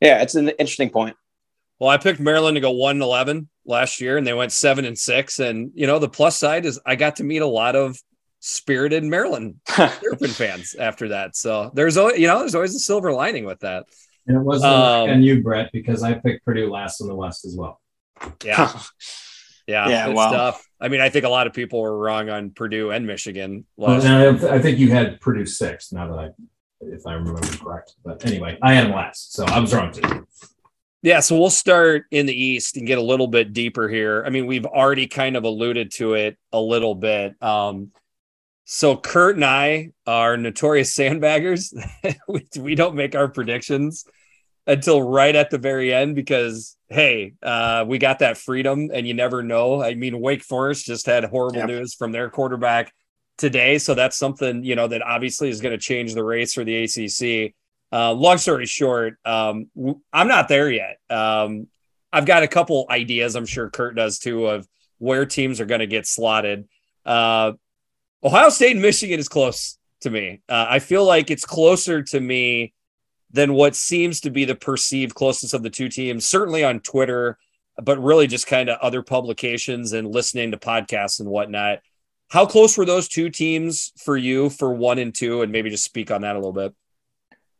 [0.00, 1.16] yeah, it's an interesting point.
[1.78, 4.98] Well, I picked Maryland to go one eleven last year, and they went seven and
[4.98, 5.38] six.
[5.38, 7.98] And you know, the plus side is I got to meet a lot of
[8.46, 11.34] spirited Maryland Terrapin fans after that.
[11.34, 13.86] So there's always, you know, there's always a silver lining with that.
[14.26, 17.46] And it wasn't um, on you, Brett, because I picked Purdue last in the West
[17.46, 17.80] as well.
[18.44, 18.70] Yeah.
[19.66, 20.68] Yeah, yeah, it's tough.
[20.78, 23.64] I mean, I think a lot of people were wrong on Purdue and Michigan.
[23.78, 25.90] Last well, I think you had Purdue sixth.
[25.90, 26.28] Now that I,
[26.82, 30.26] if I remember correct, but anyway, I had last, so I was wrong too.
[31.00, 34.22] Yeah, so we'll start in the East and get a little bit deeper here.
[34.26, 37.42] I mean, we've already kind of alluded to it a little bit.
[37.42, 37.92] Um,
[38.64, 41.74] so Kurt and I are notorious sandbaggers.
[42.28, 44.04] we, we don't make our predictions
[44.66, 49.14] until right at the very end because hey, uh, we got that freedom and you
[49.14, 49.82] never know.
[49.82, 52.92] I mean, Wake Forest just had horrible news from their quarterback
[53.36, 56.64] today, so that's something you know that obviously is going to change the race for
[56.64, 57.54] the ACC.
[57.92, 59.70] Uh, long story short, um,
[60.12, 60.98] I'm not there yet.
[61.10, 61.68] Um,
[62.12, 63.34] I've got a couple ideas.
[63.34, 64.66] I'm sure Kurt does too of
[64.98, 66.68] where teams are going to get slotted.
[67.04, 67.52] Uh,
[68.24, 70.40] Ohio State and Michigan is close to me.
[70.48, 72.72] Uh, I feel like it's closer to me
[73.30, 77.36] than what seems to be the perceived closeness of the two teams, certainly on Twitter,
[77.82, 81.80] but really just kind of other publications and listening to podcasts and whatnot.
[82.28, 85.42] How close were those two teams for you for one and two?
[85.42, 86.72] And maybe just speak on that a little bit.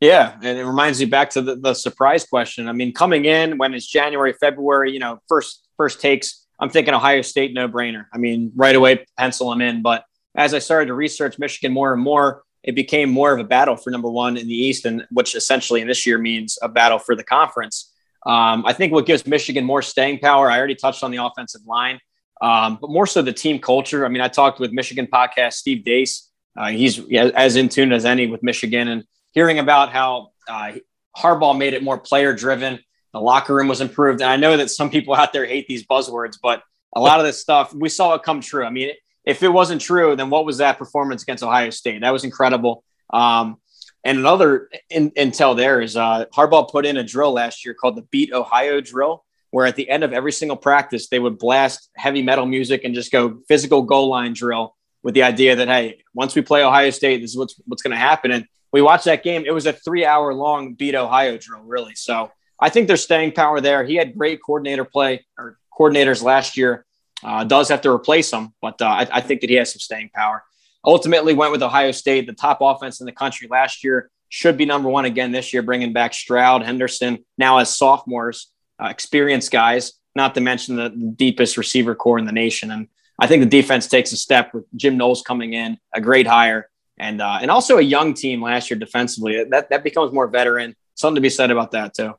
[0.01, 2.69] Yeah, and it reminds me back to the, the surprise question.
[2.69, 6.95] I mean, coming in when it's January, February, you know, first first takes, I'm thinking
[6.95, 8.07] Ohio State no brainer.
[8.13, 11.93] I mean, right away pencil them in, but as I started to research Michigan more
[11.93, 15.07] and more, it became more of a battle for number one in the East, and
[15.11, 17.93] which essentially in this year means a battle for the conference.
[18.27, 21.61] Um, I think what gives Michigan more staying power, I already touched on the offensive
[21.67, 22.01] line,
[22.41, 24.07] um, but more so the team culture.
[24.07, 26.31] I mean, I talked with Michigan podcast Steve Dace.
[26.57, 30.73] Uh, he's as in tune as any with Michigan, and hearing about how uh,
[31.17, 32.79] Harbaugh made it more player driven.
[33.13, 35.87] The locker room was improved, and I know that some people out there hate these
[35.87, 36.63] buzzwords, but
[36.97, 38.65] a lot of this stuff we saw it come true.
[38.65, 38.91] I mean,
[39.25, 42.01] if it wasn't true, then what was that performance against Ohio State?
[42.03, 42.85] That was incredible.
[43.11, 43.57] Um,
[44.05, 47.97] and another in, intel there is uh, Harbaugh put in a drill last year called
[47.97, 51.91] the Beat Ohio drill, where at the end of every single practice, they would blast
[51.97, 56.03] heavy metal music and just go physical goal line drill with the idea that, hey,
[56.15, 58.31] once we play Ohio State, this is what's, what's going to happen.
[58.31, 59.45] And we watched that game.
[59.47, 61.95] It was a three hour long Beat Ohio drill, really.
[61.95, 63.85] So I think there's staying power there.
[63.85, 66.85] He had great coordinator play or coordinators last year.
[67.25, 69.81] Uh, does have to replace him, but uh, I, I, think that he has some
[69.81, 70.45] staying power.
[70.85, 74.11] Ultimately, went with Ohio State, the top offense in the country last year.
[74.29, 78.89] Should be number one again this year, bringing back Stroud, Henderson, now as sophomores, uh,
[78.89, 82.71] experienced guys, not to mention the, deepest receiver corps in the nation.
[82.71, 86.27] And I think the defense takes a step with Jim Knowles coming in, a great
[86.27, 89.45] hire, and uh, and also a young team last year defensively.
[89.45, 90.77] That that becomes more veteran.
[90.95, 92.15] Something to be said about that too.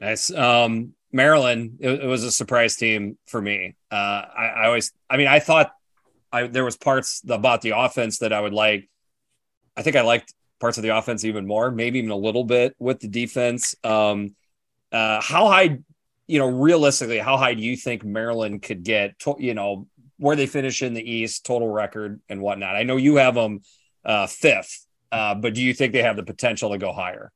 [0.00, 0.32] Nice.
[0.32, 3.74] Um, Maryland, it, it, was a surprise team for me.
[3.90, 5.72] Uh, I, I, always, I mean, I thought
[6.32, 8.88] I, there was parts about the offense that I would like.
[9.76, 12.76] I think I liked parts of the offense even more, maybe even a little bit
[12.78, 13.74] with the defense.
[13.82, 14.36] Um,
[14.92, 15.78] uh, how high,
[16.26, 19.18] you know, realistically, how high do you think Maryland could get?
[19.20, 22.76] To, you know, where they finish in the East, total record and whatnot.
[22.76, 23.60] I know you have them
[24.04, 27.32] uh, fifth Uh, but do you think they have the potential to go higher?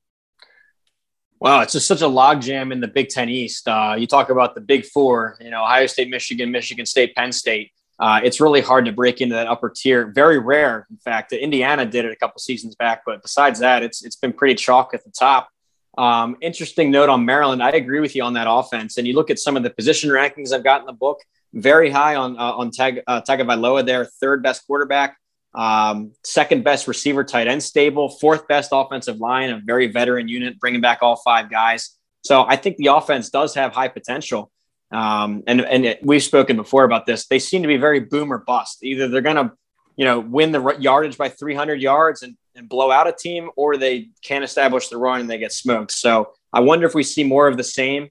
[1.44, 3.68] Well, it's just such a logjam in the Big Ten East.
[3.68, 7.32] Uh, you talk about the Big Four, you know, Ohio State, Michigan, Michigan State, Penn
[7.32, 7.70] State.
[7.98, 10.06] Uh, it's really hard to break into that upper tier.
[10.06, 11.34] Very rare, in fact.
[11.34, 14.94] Indiana did it a couple seasons back, but besides that, it's it's been pretty chalk
[14.94, 15.50] at the top.
[15.98, 17.62] Um, interesting note on Maryland.
[17.62, 18.96] I agree with you on that offense.
[18.96, 21.20] And you look at some of the position rankings I've got in the book.
[21.52, 25.18] Very high on uh, on Tag uh, Tagovailoa there, third best quarterback,
[25.54, 30.58] um, second best receiver, tight end stable, fourth best offensive line, a very veteran unit,
[30.58, 31.96] bringing back all five guys.
[32.22, 34.50] So I think the offense does have high potential.
[34.90, 37.26] Um, and and it, we've spoken before about this.
[37.26, 38.78] They seem to be very boom or bust.
[38.82, 39.52] Either they're going to,
[39.96, 43.76] you know, win the yardage by 300 yards and, and blow out a team, or
[43.76, 45.92] they can't establish the run and they get smoked.
[45.92, 48.10] So I wonder if we see more of the same.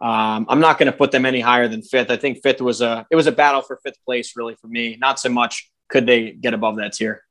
[0.00, 2.10] Um, I'm not going to put them any higher than fifth.
[2.10, 4.96] I think fifth was a it was a battle for fifth place really for me.
[5.00, 7.22] Not so much could they get above that tier.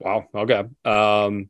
[0.00, 0.26] Wow.
[0.34, 0.64] Okay.
[0.84, 1.48] Um,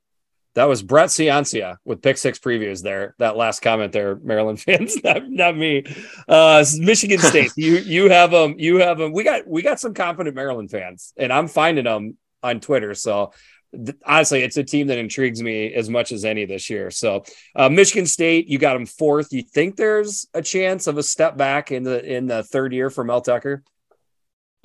[0.54, 3.14] that was Brett Ciancia with Pick Six previews there.
[3.18, 5.84] That last comment there, Maryland fans, not, not me.
[6.28, 8.56] Uh, Michigan State, you you have them.
[8.58, 9.12] You have them.
[9.12, 12.92] We got we got some confident Maryland fans, and I'm finding them on Twitter.
[12.92, 13.32] So
[13.72, 16.90] th- honestly, it's a team that intrigues me as much as any this year.
[16.90, 19.32] So uh, Michigan State, you got them fourth.
[19.32, 22.90] You think there's a chance of a step back in the in the third year
[22.90, 23.62] for Mel Tucker?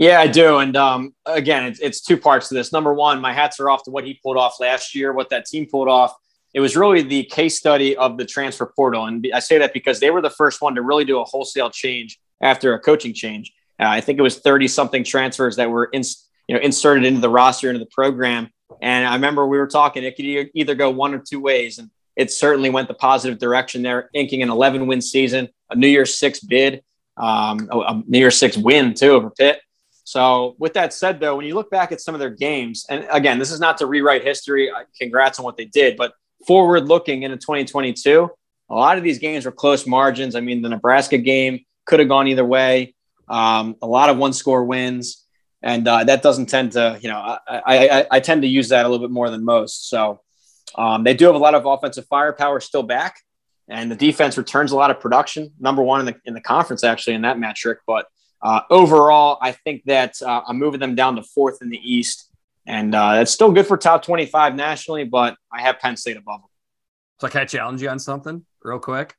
[0.02, 0.58] Yeah, I do.
[0.58, 2.74] And um, again, it's, it's two parts to this.
[2.74, 5.46] Number one, my hats are off to what he pulled off last year, what that
[5.46, 6.16] team pulled off.
[6.56, 9.06] It was really the case study of the transfer portal.
[9.06, 11.70] And I say that because they were the first one to really do a wholesale
[11.70, 13.54] change after a coaching change.
[13.80, 16.02] Uh, I think it was 30 something transfers that were in,
[16.48, 18.50] you know, inserted into the roster, into the program.
[18.82, 21.78] And I remember we were talking, it could either go one or two ways.
[21.78, 25.88] And it certainly went the positive direction there, inking an 11 win season, a New
[25.88, 26.82] Year's Six bid,
[27.18, 29.62] um, a New Year's Six win too over Pitt.
[30.12, 33.08] So, with that said, though, when you look back at some of their games, and
[33.10, 34.70] again, this is not to rewrite history,
[35.00, 36.12] congrats on what they did, but
[36.46, 38.30] forward looking into 2022,
[38.70, 40.36] a lot of these games were close margins.
[40.36, 42.94] I mean, the Nebraska game could have gone either way.
[43.30, 45.26] Um, a lot of one score wins,
[45.62, 48.86] and uh, that doesn't tend to, you know, I, I, I, tend to use that
[48.86, 49.88] a little bit more than most.
[49.88, 50.20] So,
[50.76, 53.16] um, they do have a lot of offensive firepower still back,
[53.70, 55.54] and the defense returns a lot of production.
[55.58, 58.08] Number one in the in the conference, actually, in that metric, but
[58.42, 62.30] uh, overall, I think that uh, I'm moving them down to fourth in the East,
[62.66, 65.04] and uh, it's still good for top 25 nationally.
[65.04, 66.50] But I have Penn State above them.
[67.20, 69.16] So I can I challenge you on something real quick?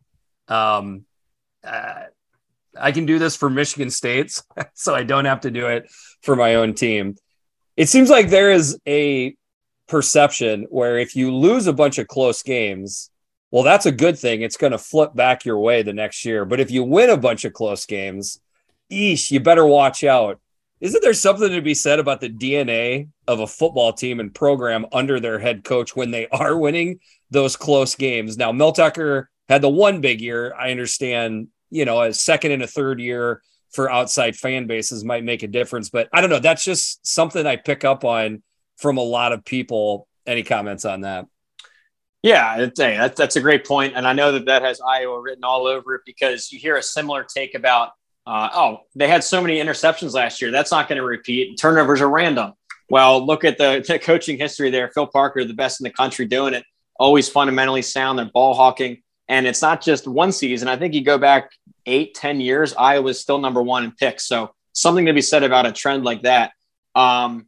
[0.48, 1.04] Um,
[1.62, 2.04] uh,
[2.78, 4.42] I can do this for Michigan State's,
[4.74, 5.90] so I don't have to do it
[6.22, 7.16] for my own team.
[7.76, 9.36] It seems like there is a
[9.88, 13.10] perception where if you lose a bunch of close games,
[13.50, 14.42] well, that's a good thing.
[14.42, 16.44] It's going to flip back your way the next year.
[16.44, 18.40] But if you win a bunch of close games,
[18.92, 20.40] eesh, you better watch out.
[20.80, 24.86] Isn't there something to be said about the DNA of a football team and program
[24.92, 27.00] under their head coach when they are winning
[27.30, 28.36] those close games?
[28.36, 30.54] Now, Mel Tucker had the one big year.
[30.54, 35.24] I understand, you know, a second and a third year for outside fan bases might
[35.24, 36.40] make a difference, but I don't know.
[36.40, 38.42] That's just something I pick up on
[38.76, 40.08] from a lot of people.
[40.26, 41.26] Any comments on that?
[42.22, 45.96] Yeah, that's a great point, and I know that that has Iowa written all over
[45.96, 47.90] it because you hear a similar take about
[48.26, 50.50] uh, oh, they had so many interceptions last year.
[50.50, 51.58] That's not going to repeat.
[51.58, 52.52] Turnovers are random.
[52.88, 54.90] Well, look at the, the, coaching history there.
[54.90, 56.64] Phil Parker, the best in the country doing it,
[56.98, 58.18] always fundamentally sound.
[58.18, 59.02] They're ball hawking.
[59.28, 60.68] And it's not just one season.
[60.68, 61.50] I think you go back
[61.86, 64.26] eight, ten years, Iowa's still number one in picks.
[64.26, 66.52] So something to be said about a trend like that.
[66.94, 67.46] Um,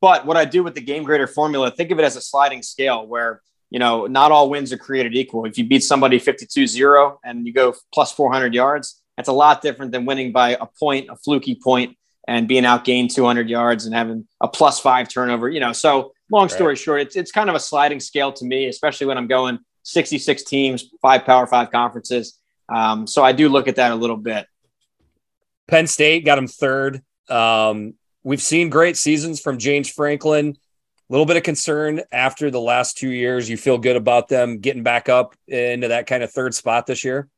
[0.00, 2.62] but what I do with the game grader formula, think of it as a sliding
[2.62, 5.44] scale where, you know, not all wins are created equal.
[5.44, 9.60] If you beat somebody 52 0 and you go plus 400 yards, that's a lot
[9.60, 11.94] different than winning by a point, a fluky point,
[12.26, 15.46] and being outgained 200 yards and having a plus five turnover.
[15.50, 16.78] You know, so long story right.
[16.78, 20.42] short, it's it's kind of a sliding scale to me, especially when I'm going 66
[20.44, 22.38] teams, five Power Five conferences.
[22.70, 24.46] Um, so I do look at that a little bit.
[25.68, 27.02] Penn State got him third.
[27.28, 27.92] Um,
[28.22, 30.56] we've seen great seasons from James Franklin.
[30.56, 33.50] A little bit of concern after the last two years.
[33.50, 37.04] You feel good about them getting back up into that kind of third spot this
[37.04, 37.28] year?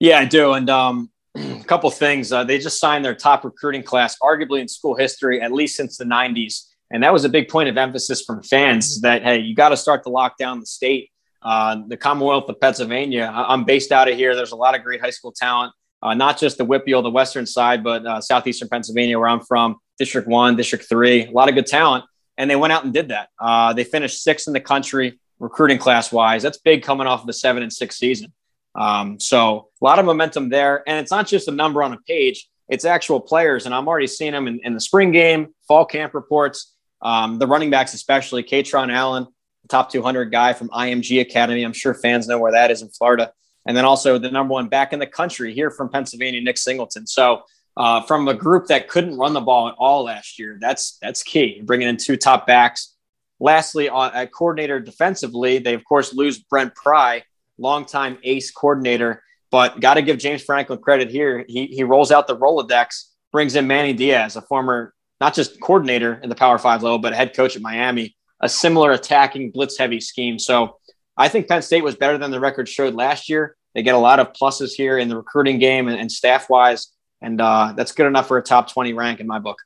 [0.00, 0.54] Yeah, I do.
[0.54, 2.32] And um, a couple things.
[2.32, 5.96] Uh, they just signed their top recruiting class, arguably in school history, at least since
[5.96, 6.66] the 90s.
[6.90, 9.76] And that was a big point of emphasis from fans that, hey, you got to
[9.76, 11.10] start to lock down the state.
[11.42, 13.32] Uh, the Commonwealth of Pennsylvania.
[13.34, 14.36] I'm based out of here.
[14.36, 15.72] There's a lot of great high school talent,
[16.02, 19.76] uh, not just the WPIAL, the western side, but uh, southeastern Pennsylvania, where I'm from,
[19.98, 21.24] District One, District Three.
[21.24, 22.04] A lot of good talent,
[22.36, 23.30] and they went out and did that.
[23.40, 26.42] Uh, they finished sixth in the country recruiting class wise.
[26.42, 28.34] That's big coming off of a seven and six season.
[28.80, 30.82] Um, so a lot of momentum there.
[30.88, 33.66] And it's not just a number on a page, it's actual players.
[33.66, 36.74] And I'm already seeing them in, in the spring game, fall camp reports.
[37.02, 39.26] Um, the running backs, especially Kaytron Allen,
[39.68, 41.62] top 200 guy from IMG Academy.
[41.62, 43.32] I'm sure fans know where that is in Florida.
[43.66, 47.06] And then also the number one back in the country here from Pennsylvania, Nick Singleton.
[47.06, 47.42] So
[47.76, 51.22] uh, from a group that couldn't run the ball at all last year, that's that's
[51.22, 51.60] key.
[51.62, 52.96] Bringing in two top backs.
[53.38, 57.22] Lastly, on at coordinator defensively, they of course lose Brent Pry,
[57.60, 59.22] longtime ace coordinator.
[59.50, 61.44] But got to give James Franklin credit here.
[61.48, 66.14] He he rolls out the Rolodex, brings in Manny Diaz, a former not just coordinator
[66.22, 70.00] in the Power Five level, but head coach at Miami, a similar attacking blitz heavy
[70.00, 70.38] scheme.
[70.38, 70.78] So
[71.16, 73.56] I think Penn State was better than the record showed last year.
[73.74, 76.88] They get a lot of pluses here in the recruiting game and, and staff wise.
[77.20, 79.58] And uh, that's good enough for a top 20 rank in my book.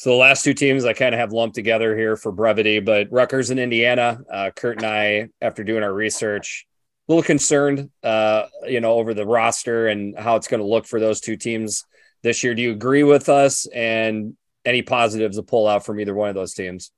[0.00, 3.12] So the last two teams I kind of have lumped together here for brevity, but
[3.12, 4.18] Rutgers and Indiana.
[4.32, 6.66] Uh, Kurt and I, after doing our research,
[7.06, 10.86] a little concerned, uh, you know, over the roster and how it's going to look
[10.86, 11.84] for those two teams
[12.22, 12.54] this year.
[12.54, 13.66] Do you agree with us?
[13.66, 16.92] And any positives to pull out from either one of those teams?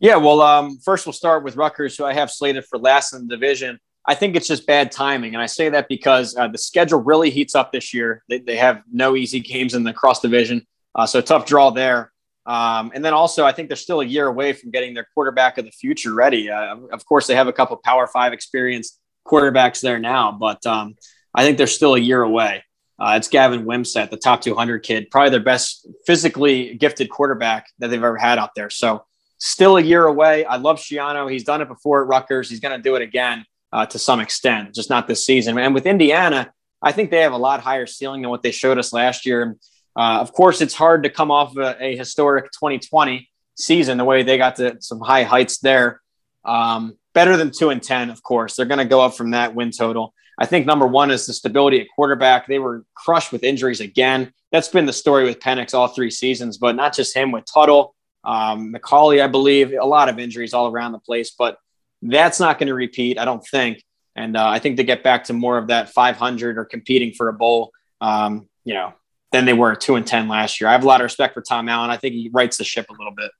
[0.00, 3.28] Yeah, well, um, first we'll start with Rutgers, who I have slated for last in
[3.28, 3.78] the division.
[4.08, 7.30] I think it's just bad timing, and I say that because uh, the schedule really
[7.30, 8.24] heats up this year.
[8.28, 12.12] They, they have no easy games in the cross division, uh, so tough draw there.
[12.44, 15.58] Um, and then also, I think they're still a year away from getting their quarterback
[15.58, 16.50] of the future ready.
[16.50, 20.96] Uh, of course, they have a couple Power Five experienced quarterbacks there now, but um,
[21.34, 22.64] I think they're still a year away.
[22.98, 27.88] Uh, it's Gavin Wimsatt, the top 200 kid, probably their best physically gifted quarterback that
[27.88, 28.70] they've ever had out there.
[28.70, 29.04] So
[29.38, 30.44] still a year away.
[30.44, 31.30] I love Schiano.
[31.30, 32.48] He's done it before at Rutgers.
[32.48, 35.58] He's going to do it again uh, to some extent, just not this season.
[35.58, 38.78] And with Indiana, I think they have a lot higher ceiling than what they showed
[38.78, 39.56] us last year.
[39.96, 44.22] Uh, of course, it's hard to come off a, a, historic 2020 season the way
[44.22, 46.00] they got to some high heights there.
[46.44, 48.56] Um, better than two and 10, of course.
[48.56, 50.14] They're going to go up from that win total.
[50.38, 52.46] I think number one is the stability at quarterback.
[52.46, 54.32] They were crushed with injuries again.
[54.50, 57.94] That's been the story with Penix all three seasons, but not just him with Tuttle,
[58.24, 61.32] um, McCauley, I believe, a lot of injuries all around the place.
[61.38, 61.58] But
[62.00, 63.84] that's not going to repeat, I don't think.
[64.16, 67.28] And uh, I think to get back to more of that 500 or competing for
[67.28, 68.94] a bowl, um, you know,
[69.32, 70.68] than they were at two and 10 last year.
[70.68, 71.90] I have a lot of respect for Tom Allen.
[71.90, 73.30] I think he rights the ship a little bit.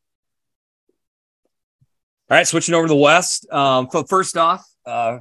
[2.31, 3.51] All right, switching over to the West.
[3.53, 5.19] Um, first off, uh,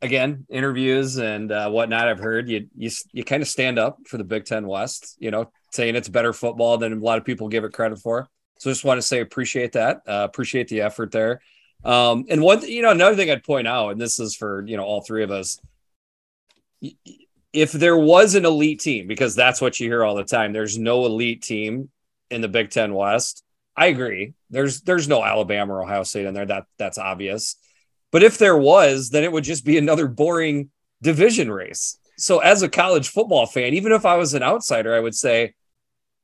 [0.00, 2.06] again, interviews and uh, whatnot.
[2.06, 5.16] I've heard you you you kind of stand up for the Big Ten West.
[5.18, 8.28] You know, saying it's better football than a lot of people give it credit for.
[8.58, 10.02] So just want to say appreciate that.
[10.06, 11.40] Uh, appreciate the effort there.
[11.84, 14.76] Um, and one, you know, another thing I'd point out, and this is for you
[14.76, 15.58] know all three of us.
[17.54, 20.76] If there was an elite team, because that's what you hear all the time, there's
[20.76, 21.88] no elite team
[22.30, 23.44] in the Big Ten West.
[23.76, 24.34] I agree.
[24.50, 26.46] There's there's no Alabama or Ohio State in there.
[26.46, 27.56] That that's obvious.
[28.12, 30.70] But if there was, then it would just be another boring
[31.02, 31.98] division race.
[32.16, 35.54] So as a college football fan, even if I was an outsider, I would say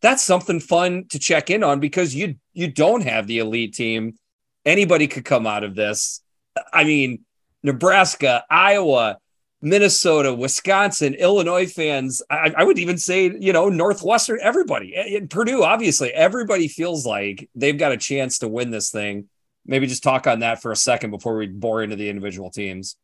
[0.01, 4.14] that's something fun to check in on because you you don't have the elite team.
[4.64, 6.22] Anybody could come out of this.
[6.72, 7.24] I mean,
[7.62, 9.18] Nebraska, Iowa,
[9.63, 12.23] Minnesota, Wisconsin, Illinois fans.
[12.31, 14.95] I, I, would even say, you know, Northwestern, everybody.
[14.95, 19.29] In Purdue, obviously, everybody feels like they've got a chance to win this thing
[19.67, 22.97] maybe just talk on that for a second before we bore into the individual teams.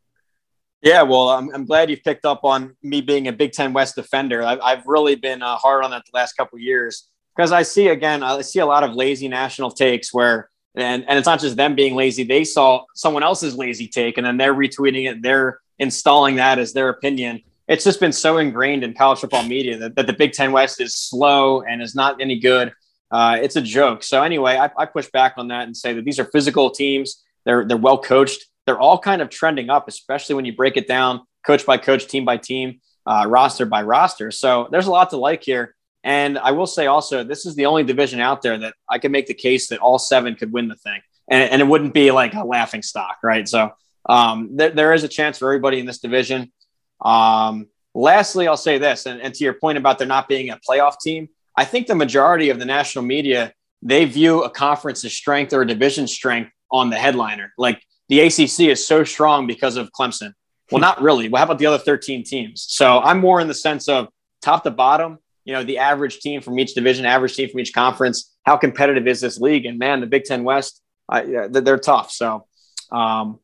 [0.83, 3.97] Yeah, well, I'm, I'm glad you've picked up on me being a Big Ten West
[3.97, 4.43] defender.
[4.43, 7.89] I've, I've really been uh, hard on that the last couple years because I see
[7.89, 11.57] again, I see a lot of lazy national takes where, and, and it's not just
[11.57, 12.25] them being lazy.
[12.25, 15.23] They saw someone else's lazy take and then they're retweeting it.
[15.23, 17.43] They're installing that as their opinion.
[17.69, 20.81] It's just been so ingrained in college football media that, that the Big Ten West
[20.81, 22.73] is slow and is not any good
[23.11, 24.03] uh, it's a joke.
[24.03, 27.23] So anyway, I, I push back on that and say that these are physical teams.
[27.45, 28.45] They're they're well coached.
[28.67, 32.09] They're all kind of trending up, especially when you break it down, coach by coach,
[32.09, 34.33] team by team, uh, roster by roster.
[34.33, 35.77] So there's a lot to like here.
[36.03, 39.13] And I will say also, this is the only division out there that I can
[39.13, 42.11] make the case that all seven could win the thing, and, and it wouldn't be
[42.11, 43.49] like a laughing stock, right?
[43.49, 43.73] So
[44.09, 46.53] um, there, is a chance for everybody in this division.
[47.01, 50.59] Um, lastly, I'll say this, and, and to your point about there not being a
[50.69, 53.53] playoff team, I think the majority of the national media
[53.83, 57.53] they view a conference's strength or a division strength on the headliner.
[57.57, 60.33] Like the ACC is so strong because of Clemson.
[60.71, 61.29] Well, not really.
[61.29, 62.67] Well, how about the other 13 teams?
[62.69, 64.09] So I'm more in the sense of
[64.43, 67.73] top to bottom, you know, the average team from each division, average team from each
[67.73, 68.35] conference.
[68.43, 69.67] How competitive is this league?
[69.67, 70.83] And man, the Big Ten West,
[71.13, 72.11] yeah, they're tough.
[72.11, 72.47] So
[72.91, 73.39] um,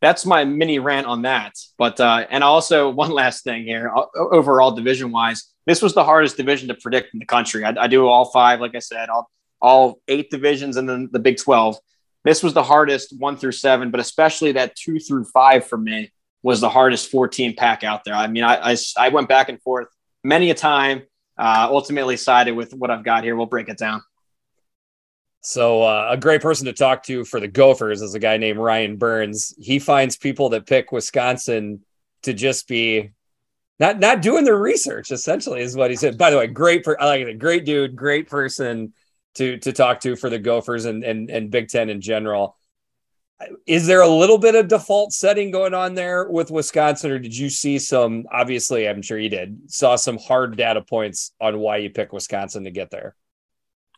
[0.00, 1.54] that's my mini rant on that.
[1.78, 6.36] But, uh, and also one last thing here overall division wise, this was the hardest
[6.36, 7.64] division to predict in the country.
[7.64, 9.30] I, I do all five, like I said, all,
[9.60, 11.76] all eight divisions and then the Big 12.
[12.24, 16.10] This was the hardest one through seven, but especially that two through five for me
[16.42, 18.14] was the hardest 14 pack out there.
[18.14, 19.88] I mean, I, I, I went back and forth
[20.22, 21.02] many a time,
[21.38, 23.36] uh, ultimately sided with what I've got here.
[23.36, 24.02] We'll break it down.
[25.46, 28.58] So uh, a great person to talk to for the Gophers is a guy named
[28.58, 29.54] Ryan Burns.
[29.58, 31.84] He finds people that pick Wisconsin
[32.22, 33.10] to just be
[33.78, 35.10] not not doing their research.
[35.10, 36.16] Essentially, is what he said.
[36.16, 37.38] By the way, great for I like it.
[37.38, 38.94] Great dude, great person
[39.34, 42.56] to to talk to for the Gophers and and and Big Ten in general.
[43.66, 47.36] Is there a little bit of default setting going on there with Wisconsin, or did
[47.36, 48.24] you see some?
[48.32, 49.70] Obviously, I'm sure you did.
[49.70, 53.14] Saw some hard data points on why you pick Wisconsin to get there.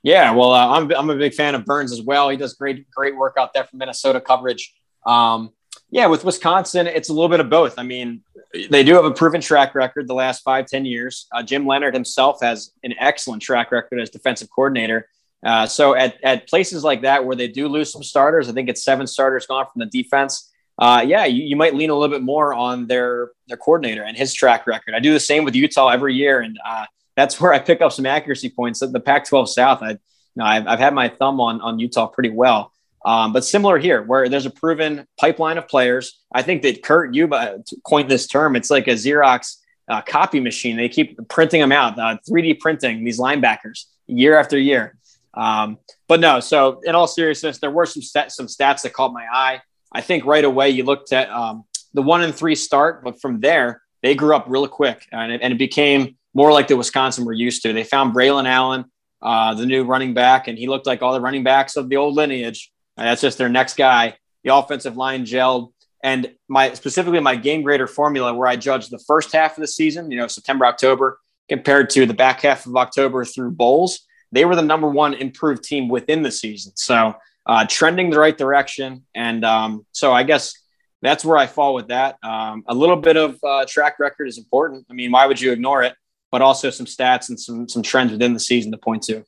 [0.06, 2.28] Yeah, well, uh, I'm I'm a big fan of Burns as well.
[2.28, 4.72] He does great great work out there for Minnesota coverage.
[5.04, 5.50] Um,
[5.90, 7.76] yeah, with Wisconsin, it's a little bit of both.
[7.76, 8.22] I mean,
[8.70, 11.26] they do have a proven track record the last five ten years.
[11.32, 15.08] Uh, Jim Leonhard himself has an excellent track record as defensive coordinator.
[15.44, 18.68] Uh, so at, at places like that where they do lose some starters, I think
[18.68, 20.52] it's seven starters gone from the defense.
[20.78, 24.16] Uh, yeah, you, you, might lean a little bit more on their their coordinator and
[24.16, 24.94] his track record.
[24.94, 26.86] I do the same with Utah every year, and uh,
[27.16, 28.80] that's where I pick up some accuracy points.
[28.80, 29.98] The Pac-12 South, I, you
[30.36, 32.72] know, I've, I've had my thumb on on Utah pretty well.
[33.04, 36.20] Um, but similar here, where there's a proven pipeline of players.
[36.34, 38.56] I think that Kurt Yuba coined this term.
[38.56, 39.58] It's like a Xerox
[39.88, 40.76] uh, copy machine.
[40.76, 44.98] They keep printing them out, uh, 3D printing these linebackers year after year.
[45.34, 49.12] Um, but no, so in all seriousness, there were some stats, some stats that caught
[49.12, 49.60] my eye.
[49.92, 51.64] I think right away you looked at um,
[51.94, 55.42] the one and three start, but from there they grew up really quick, and it,
[55.42, 57.72] and it became more like the Wisconsin we're used to.
[57.72, 58.84] They found Braylon Allen,
[59.22, 61.96] uh, the new running back, and he looked like all the running backs of the
[61.96, 62.70] old lineage.
[62.96, 64.16] And that's just their next guy.
[64.44, 65.72] The offensive line gelled,
[66.04, 69.66] and my specifically my game grader formula where I judge the first half of the
[69.68, 71.18] season, you know, September October
[71.48, 75.64] compared to the back half of October through bowls they were the number one improved
[75.64, 76.72] team within the season.
[76.76, 77.14] So
[77.46, 79.04] uh, trending the right direction.
[79.14, 80.54] And um, so I guess
[81.02, 82.16] that's where I fall with that.
[82.22, 84.86] Um, a little bit of uh, track record is important.
[84.90, 85.94] I mean, why would you ignore it?
[86.30, 89.24] But also some stats and some some trends within the season to point to.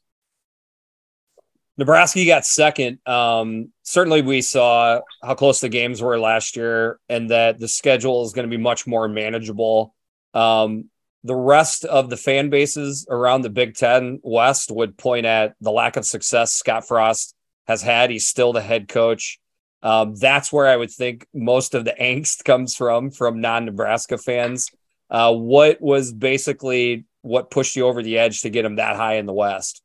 [1.78, 2.99] Nebraska got second.
[3.07, 8.24] Um, certainly, we saw how close the games were last year, and that the schedule
[8.24, 9.94] is going to be much more manageable.
[10.34, 10.90] Um,
[11.24, 15.70] the rest of the fan bases around the Big Ten West would point at the
[15.70, 17.34] lack of success Scott Frost
[17.68, 18.11] has had.
[18.11, 19.38] He's still the head coach.
[19.82, 24.68] Um, that's where I would think most of the angst comes from from non-Nebraska fans.
[25.11, 29.14] Uh, what was basically what pushed you over the edge to get him that high
[29.14, 29.82] in the West?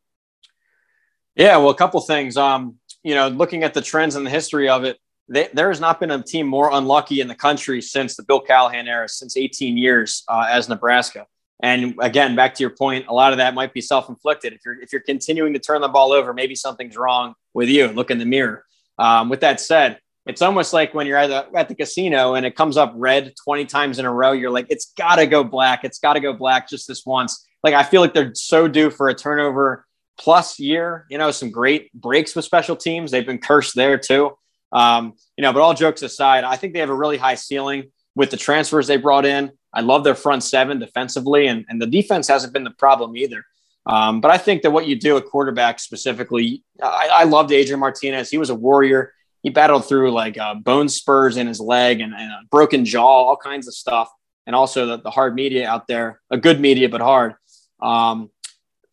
[1.36, 2.38] Yeah, well, a couple things.
[2.38, 4.98] Um, you know, looking at the trends and the history of it,
[5.28, 8.40] they, there has not been a team more unlucky in the country since the Bill
[8.40, 11.26] Callahan era, since 18 years uh, as Nebraska.
[11.62, 14.52] And again, back to your point, a lot of that might be self-inflicted.
[14.52, 17.88] If you're if you're continuing to turn the ball over, maybe something's wrong with you.
[17.88, 18.66] Look in the mirror.
[19.00, 22.46] Um, with that said, it's almost like when you're at the, at the casino and
[22.46, 25.44] it comes up red 20 times in a row, you're like, it's got to go
[25.44, 25.84] black.
[25.84, 27.46] It's got to go black just this once.
[27.64, 29.86] Like, I feel like they're so due for a turnover
[30.18, 33.12] plus year, you know, some great breaks with special teams.
[33.12, 34.38] They've been cursed there too.
[34.72, 37.92] Um, you know, but all jokes aside, I think they have a really high ceiling
[38.16, 39.52] with the transfers they brought in.
[39.74, 43.44] I love their front seven defensively, and, and the defense hasn't been the problem either.
[43.86, 47.80] Um, but I think that what you do at quarterback specifically, I, I loved Adrian
[47.80, 48.30] Martinez.
[48.30, 49.14] He was a warrior.
[49.44, 53.06] He battled through like uh, bone spurs in his leg and, and, a broken jaw,
[53.06, 54.10] all kinds of stuff.
[54.48, 57.36] And also the, the hard media out there, a good media, but hard.
[57.82, 58.30] Um,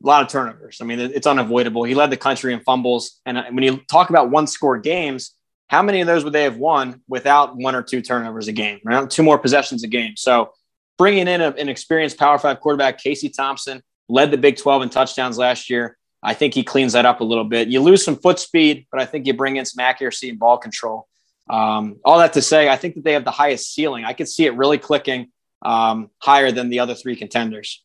[0.03, 0.79] a lot of turnovers.
[0.81, 1.85] I mean, it's unavoidable.
[1.85, 3.21] He led the country in fumbles.
[3.27, 5.35] And uh, when you talk about one score games,
[5.69, 8.81] how many of those would they have won without one or two turnovers a game,
[8.85, 9.09] right?
[9.09, 10.17] Two more possessions a game.
[10.17, 10.53] So
[10.99, 14.89] bringing in a, an experienced Power Five quarterback, Casey Thompson, led the Big 12 in
[14.89, 15.97] touchdowns last year.
[16.23, 17.68] I think he cleans that up a little bit.
[17.68, 20.59] You lose some foot speed, but I think you bring in some accuracy and ball
[20.59, 21.09] control.
[21.49, 24.05] Um, all that to say, I think that they have the highest ceiling.
[24.05, 27.83] I could see it really clicking um, higher than the other three contenders.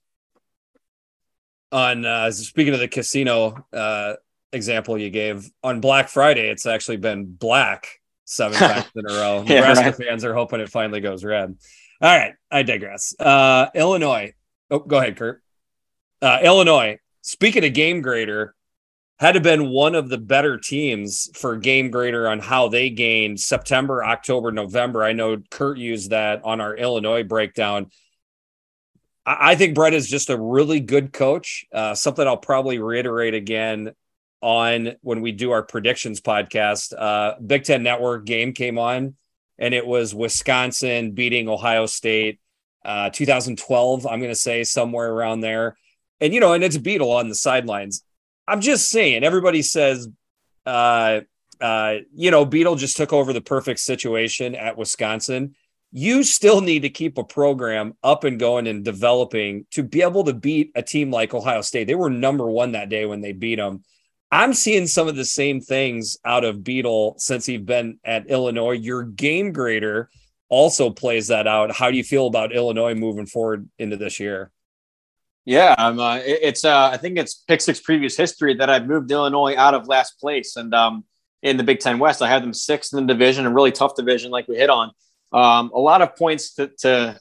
[1.71, 4.15] On uh, speaking of the casino, uh,
[4.51, 7.87] example you gave on Black Friday, it's actually been black
[8.25, 9.43] seven times in a row.
[9.47, 9.95] yeah, Nebraska right.
[9.95, 11.55] fans are hoping it finally goes red.
[12.01, 13.15] All right, I digress.
[13.19, 14.33] Uh, Illinois.
[14.69, 15.41] Oh, go ahead, Kurt.
[16.21, 16.99] Uh, Illinois.
[17.25, 18.53] Speaking of game grader,
[19.17, 23.39] had to been one of the better teams for game grader on how they gained
[23.39, 25.03] September, October, November.
[25.03, 27.89] I know Kurt used that on our Illinois breakdown.
[29.25, 31.65] I, I think Bret is just a really good coach.
[31.73, 33.93] Uh, something I'll probably reiterate again
[34.41, 36.93] on when we do our predictions podcast.
[36.95, 39.15] Uh, Big Ten Network game came on,
[39.57, 42.39] and it was Wisconsin beating Ohio State,
[42.83, 44.05] uh, 2012.
[44.05, 45.75] I'm going to say somewhere around there,
[46.21, 48.03] and you know, and it's Bielema on the sidelines.
[48.47, 50.07] I'm just saying, everybody says,
[50.65, 51.21] uh,
[51.61, 55.55] uh, you know, Bielema just took over the perfect situation at Wisconsin.
[55.91, 60.25] You still need to keep a program up and going and developing to be able
[60.25, 61.87] to beat a team like Ohio State.
[61.87, 63.83] They were number one that day when they beat them
[64.31, 68.73] I'm seeing some of the same things out of Bielema since he's been at Illinois.
[68.73, 70.09] Your game grader
[70.49, 71.71] also plays that out.
[71.71, 74.51] How do you feel about Illinois moving forward into this year?
[75.45, 79.11] Yeah, I'm, uh, it's uh, I think it's Pick Six previous history that I've moved
[79.11, 81.05] Illinois out of last place, and um,
[81.43, 83.95] in the Big Ten West, I had them sixth in the division, a really tough
[83.95, 84.91] division, like we hit on.
[85.31, 87.19] Um, a lot of points to, to,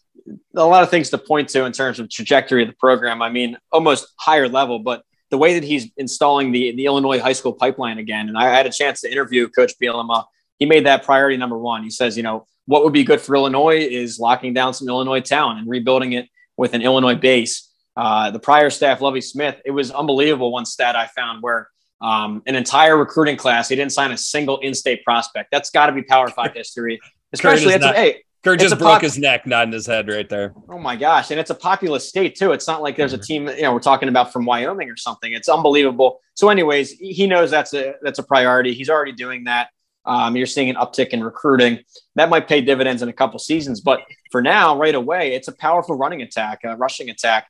[0.57, 3.21] a lot of things to point to in terms of trajectory of the program.
[3.21, 7.33] I mean, almost higher level, but the way that he's installing the the Illinois high
[7.35, 10.25] school pipeline again, and I had a chance to interview Coach Bielema.
[10.59, 11.83] He made that priority number one.
[11.83, 15.21] He says, you know, what would be good for Illinois is locking down some Illinois
[15.21, 17.71] talent and rebuilding it with an Illinois base.
[17.97, 20.53] Uh, the prior staff, Lovie Smith, it was unbelievable.
[20.53, 21.69] One stat I found where
[22.01, 25.51] um, an entire recruiting class, he didn't sign a single in-state prospect.
[25.53, 27.01] That's got to be Power Five history,
[27.33, 30.53] especially it's a, hey, Kurt just broke pop- his neck, nodding his head right there.
[30.69, 31.31] Oh my gosh!
[31.31, 32.53] And it's a populous state too.
[32.53, 33.47] It's not like there's a mm-hmm.
[33.47, 35.33] team, you know, we're talking about from Wyoming or something.
[35.33, 36.21] It's unbelievable.
[36.35, 38.75] So, anyways, he knows that's a that's a priority.
[38.75, 39.71] He's already doing that.
[40.05, 41.79] Um, you're seeing an uptick in recruiting.
[42.17, 45.53] That might pay dividends in a couple seasons, but for now, right away, it's a
[45.53, 47.47] powerful running attack, a rushing attack.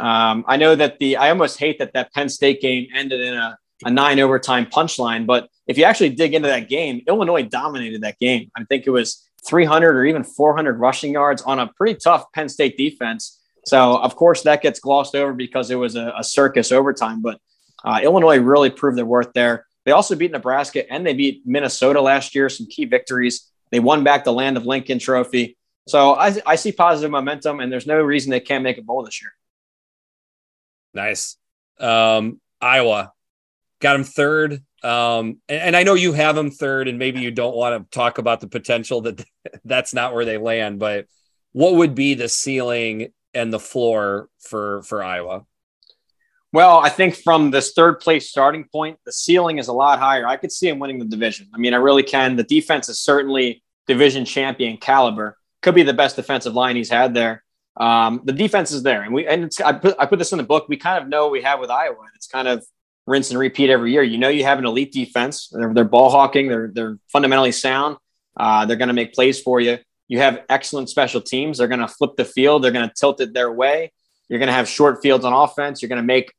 [0.00, 3.34] Um, I know that the I almost hate that that Penn State game ended in
[3.34, 8.02] a, a nine overtime punchline, but if you actually dig into that game, Illinois dominated
[8.02, 8.50] that game.
[8.56, 12.48] I think it was 300 or even 400 rushing yards on a pretty tough Penn
[12.48, 13.40] State defense.
[13.66, 17.22] So, of course, that gets glossed over because it was a, a circus overtime.
[17.22, 17.38] But
[17.84, 19.66] uh, Illinois really proved their worth there.
[19.84, 23.50] They also beat Nebraska and they beat Minnesota last year, some key victories.
[23.70, 25.56] They won back the Land of Lincoln trophy.
[25.88, 29.04] So I, I see positive momentum, and there's no reason they can't make a bowl
[29.04, 29.32] this year.
[30.94, 31.36] Nice.
[31.78, 33.12] Um, Iowa
[33.80, 34.62] got him third.
[34.82, 37.96] Um, and, and, I know you have him third, and maybe you don't want to
[37.96, 39.24] talk about the potential that
[39.64, 40.78] that's not where they land.
[40.78, 41.06] But
[41.52, 45.44] what would be the ceiling and the floor for for Iowa?
[46.52, 50.26] Well, I think from this third place starting point, the ceiling is a lot higher.
[50.26, 51.48] I could see him winning the division.
[51.54, 52.36] I mean, I really can.
[52.36, 55.38] The defense is certainly division champion caliber.
[55.62, 57.42] Could be the best defensive line he's had there.
[57.76, 60.44] Um, the defense is there, and we and I put I put this in the
[60.44, 60.68] book.
[60.68, 62.04] We kind of know we have with Iowa.
[62.14, 62.64] It's kind of
[63.06, 64.02] rinse and repeat every year.
[64.02, 65.48] You know, you have an elite defense.
[65.52, 66.48] They're, they're ball hawking.
[66.48, 67.96] They're they're fundamentally sound.
[68.36, 69.78] Uh, they're going to make plays for you.
[70.08, 71.58] You have excellent special teams.
[71.58, 72.62] They're going to flip the field.
[72.62, 73.92] They're going to tilt it their way.
[74.28, 75.80] You're going to have short fields on offense.
[75.80, 76.32] You're going to make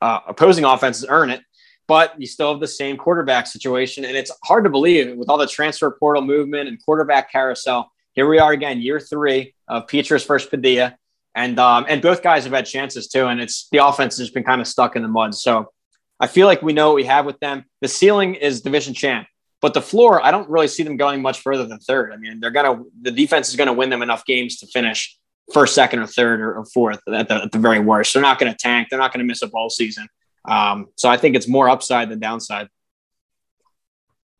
[0.00, 1.42] uh, opposing offenses earn it.
[1.88, 5.38] But you still have the same quarterback situation, and it's hard to believe with all
[5.38, 7.92] the transfer portal movement and quarterback carousel.
[8.16, 10.96] Here we are again, year three of Petras versus Padilla,
[11.34, 14.42] and um, and both guys have had chances too, and it's the offense has been
[14.42, 15.34] kind of stuck in the mud.
[15.34, 15.70] So
[16.18, 17.66] I feel like we know what we have with them.
[17.82, 19.28] The ceiling is division champ,
[19.60, 22.10] but the floor, I don't really see them going much further than third.
[22.10, 25.14] I mean, they're gonna the defense is gonna win them enough games to finish
[25.52, 28.14] first, second, or third, or, or fourth at the, at the, very worst.
[28.14, 28.88] They're not gonna tank.
[28.88, 30.08] They're not gonna miss a bowl season.
[30.46, 32.68] Um, so I think it's more upside than downside.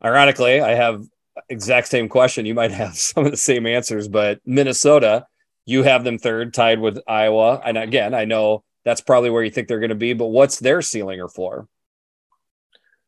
[0.03, 1.03] Ironically, I have
[1.49, 2.45] exact same question.
[2.45, 5.25] You might have some of the same answers, but Minnesota,
[5.65, 7.61] you have them third, tied with Iowa.
[7.63, 10.13] And again, I know that's probably where you think they're going to be.
[10.13, 11.67] But what's their ceiling or floor?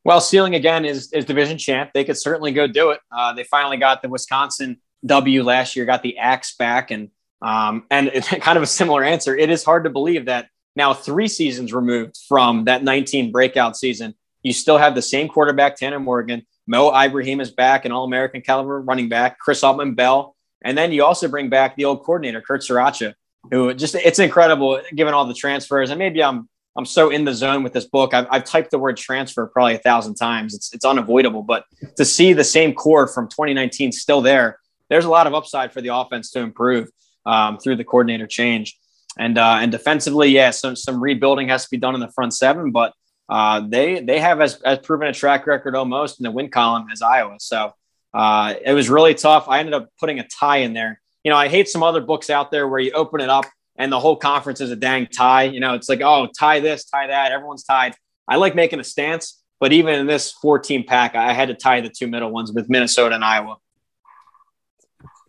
[0.03, 1.91] Well, ceiling again is is division champ.
[1.93, 2.99] They could certainly go do it.
[3.11, 7.09] Uh, they finally got the Wisconsin W last year, got the axe back, and
[7.41, 9.35] um, and it's kind of a similar answer.
[9.35, 14.15] It is hard to believe that now three seasons removed from that 19 breakout season,
[14.43, 16.45] you still have the same quarterback, Tanner Morgan.
[16.69, 19.39] Mo Ibrahim is back, an All American caliber running back.
[19.39, 23.15] Chris Autman Bell, and then you also bring back the old coordinator, Kurt Ciarrocca,
[23.49, 25.89] who just it's incredible given all the transfers.
[25.89, 26.47] And maybe I'm
[26.77, 28.13] I'm so in the zone with this book.
[28.13, 30.53] I've, I've typed the word transfer probably a thousand times.
[30.53, 31.65] It's it's unavoidable, but
[31.97, 34.59] to see the same core from 2019 still there,
[34.89, 36.89] there's a lot of upside for the offense to improve
[37.25, 38.77] um, through the coordinator change.
[39.17, 42.35] And uh, and defensively, yeah, some some rebuilding has to be done in the front
[42.35, 42.93] seven, but
[43.29, 46.87] uh, they they have as, as proven a track record almost in the win column
[46.91, 47.37] as Iowa.
[47.39, 47.73] So
[48.13, 49.47] uh, it was really tough.
[49.47, 52.29] I ended up putting a tie in there you know, I hate some other books
[52.29, 55.43] out there where you open it up and the whole conference is a dang tie.
[55.43, 57.31] You know, it's like, oh, tie this, tie that.
[57.31, 57.95] Everyone's tied.
[58.27, 61.81] I like making a stance, but even in this 14 pack, I had to tie
[61.81, 63.57] the two middle ones with Minnesota and Iowa.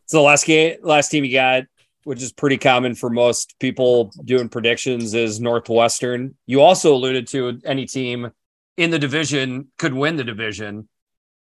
[0.06, 1.64] So the last game, last team you got,
[2.04, 6.34] which is pretty common for most people doing predictions, is Northwestern.
[6.46, 8.30] You also alluded to any team
[8.76, 10.88] in the division could win the division.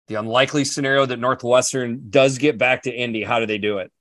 [0.07, 3.91] The unlikely scenario that Northwestern does get back to Indy, how do they do it?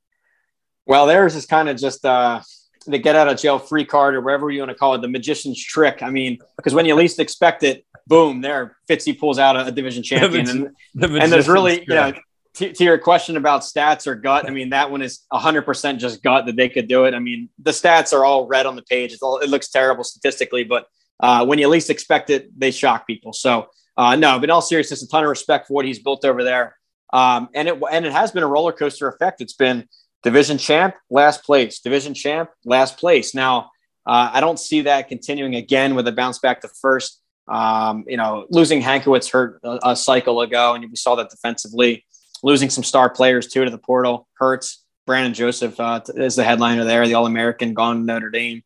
[0.87, 2.41] Well, theirs is kind of just uh,
[2.87, 5.09] the get out of jail free card or whatever you want to call it, the
[5.09, 6.03] magician's trick.
[6.03, 9.71] I mean, because when you least expect it, boom, there Fitzy pulls out a, a
[9.71, 11.89] division champion, and, the and there's really trick.
[11.89, 12.13] you know.
[12.55, 16.23] To, to your question about stats or gut, I mean that one is 100% just
[16.23, 17.15] gut that they could do it.
[17.15, 19.13] I mean the stats are all red on the page.
[19.13, 20.87] It's all, it looks terrible statistically, but
[21.21, 23.33] uh, when you least expect it, they shock people.
[23.33, 26.25] So uh, no, but in all seriousness, a ton of respect for what he's built
[26.25, 26.77] over there.
[27.13, 29.41] Um, and it and it has been a roller coaster effect.
[29.41, 29.89] It's been
[30.23, 33.35] division champ, last place, division champ, last place.
[33.35, 33.71] Now
[34.07, 37.21] uh, I don't see that continuing again with a bounce back to first.
[37.49, 42.05] Um, you know, losing Hankwitz hurt a, a, cycle ago, and we saw that defensively.
[42.43, 44.85] Losing some star players too to the portal hurts.
[45.07, 48.63] Brandon Joseph uh, is the headliner there, the All American, gone Notre Dame.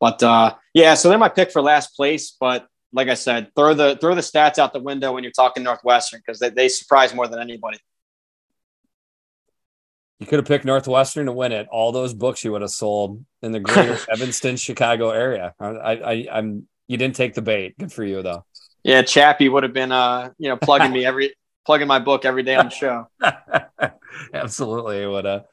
[0.00, 2.36] But uh, yeah, so they're my pick for last place.
[2.38, 5.62] But like I said, throw the throw the stats out the window when you're talking
[5.62, 7.78] Northwestern because they, they surprise more than anybody.
[10.20, 11.66] You could have picked Northwestern to win it.
[11.70, 15.54] All those books you would have sold in the greater Evanston, Chicago area.
[15.58, 16.68] I, I, I'm.
[16.86, 17.76] You didn't take the bait.
[17.78, 18.44] Good for you, though.
[18.82, 21.34] Yeah, Chappie would have been, uh, you know, plugging me every,
[21.64, 23.08] plugging my book every day on the show.
[24.34, 25.44] Absolutely, would have.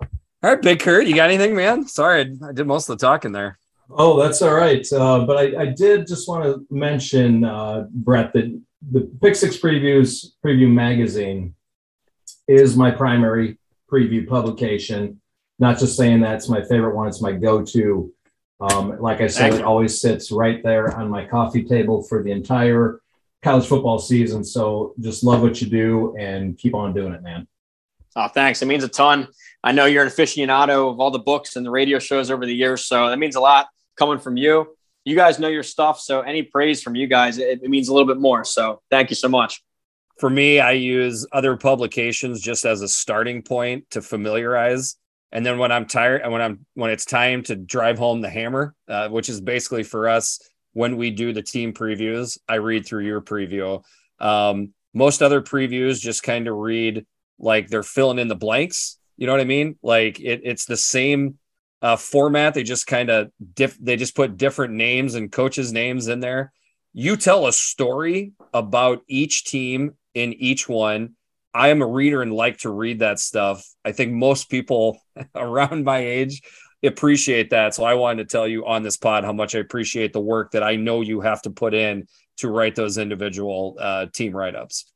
[0.00, 1.86] All right, Big Kurt, you got anything, man?
[1.86, 3.58] Sorry, I did most of the talking there.
[3.90, 4.84] Oh, that's all right.
[4.92, 8.58] Uh, but I, I, did just want to mention, uh, Brett, that
[8.90, 11.54] the Pick Six Previews Preview Magazine
[12.48, 13.58] is my primary
[13.90, 15.20] preview publication.
[15.58, 18.12] Not just saying that's my favorite one, it's my go to.
[18.60, 22.30] Um, like I said, it always sits right there on my coffee table for the
[22.30, 23.01] entire
[23.42, 24.44] college football season.
[24.44, 27.46] So just love what you do and keep on doing it, man.
[28.14, 28.62] Oh, thanks.
[28.62, 29.28] It means a ton.
[29.64, 32.54] I know you're an aficionado of all the books and the radio shows over the
[32.54, 32.84] years.
[32.86, 34.76] So that means a lot coming from you.
[35.04, 35.98] You guys know your stuff.
[35.98, 38.44] So any praise from you guys, it, it means a little bit more.
[38.44, 39.62] So thank you so much
[40.22, 44.96] for me, I use other publications just as a starting point to familiarize.
[45.32, 48.30] And then when I'm tired and when I'm when it's time to drive home the
[48.30, 50.38] hammer, uh, which is basically for us
[50.72, 53.82] when we do the team previews, I read through your preview.
[54.18, 57.06] Um, most other previews just kind of read
[57.38, 58.98] like they're filling in the blanks.
[59.16, 59.76] You know what I mean?
[59.82, 61.38] Like it, it's the same
[61.80, 62.54] uh, format.
[62.54, 63.76] They just kind of diff.
[63.78, 66.52] They just put different names and coaches' names in there.
[66.94, 71.14] You tell a story about each team in each one.
[71.54, 73.66] I am a reader and like to read that stuff.
[73.84, 74.98] I think most people
[75.34, 76.42] around my age
[76.82, 77.74] appreciate that.
[77.74, 80.52] So I wanted to tell you on this pod how much I appreciate the work
[80.52, 82.06] that I know you have to put in
[82.38, 84.92] to write those individual uh, team write ups.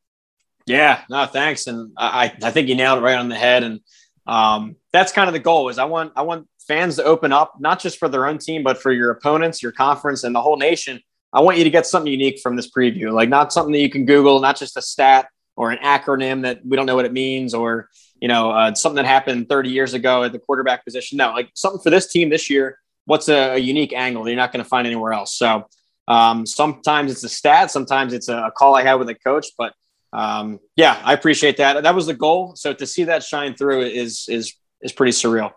[0.66, 1.66] Yeah, no, thanks.
[1.68, 3.62] And I, I think you nailed it right on the head.
[3.62, 3.80] And
[4.26, 7.54] um, that's kind of the goal is I want, I want fans to open up,
[7.60, 10.56] not just for their own team, but for your opponents, your conference and the whole
[10.56, 11.00] nation
[11.36, 13.90] I want you to get something unique from this preview, like not something that you
[13.90, 17.12] can Google, not just a stat or an acronym that we don't know what it
[17.12, 17.90] means, or
[18.20, 21.18] you know uh, something that happened 30 years ago at the quarterback position.
[21.18, 22.78] No, like something for this team this year.
[23.04, 25.36] What's a, a unique angle that you're not going to find anywhere else?
[25.36, 25.68] So
[26.08, 29.46] um, sometimes it's a stat, sometimes it's a, a call I had with a coach,
[29.56, 29.74] but
[30.12, 31.82] um, yeah, I appreciate that.
[31.82, 32.56] That was the goal.
[32.56, 35.52] So to see that shine through is is is pretty surreal.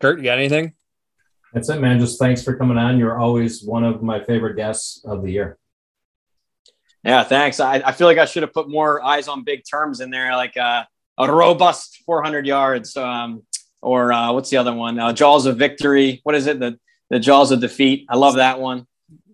[0.00, 0.74] Kurt, you got anything?
[1.52, 1.98] That's it, man.
[1.98, 2.98] Just thanks for coming on.
[2.98, 5.58] You're always one of my favorite guests of the year.
[7.06, 7.60] Yeah, thanks.
[7.60, 10.34] I, I feel like I should have put more eyes on big terms in there,
[10.34, 10.82] like uh,
[11.16, 13.44] a robust 400 yards, um,
[13.80, 14.98] or uh, what's the other one?
[14.98, 16.20] Uh, jaws of victory.
[16.24, 16.58] What is it?
[16.58, 16.78] The
[17.08, 18.06] the jaws of defeat.
[18.08, 18.88] I love that one.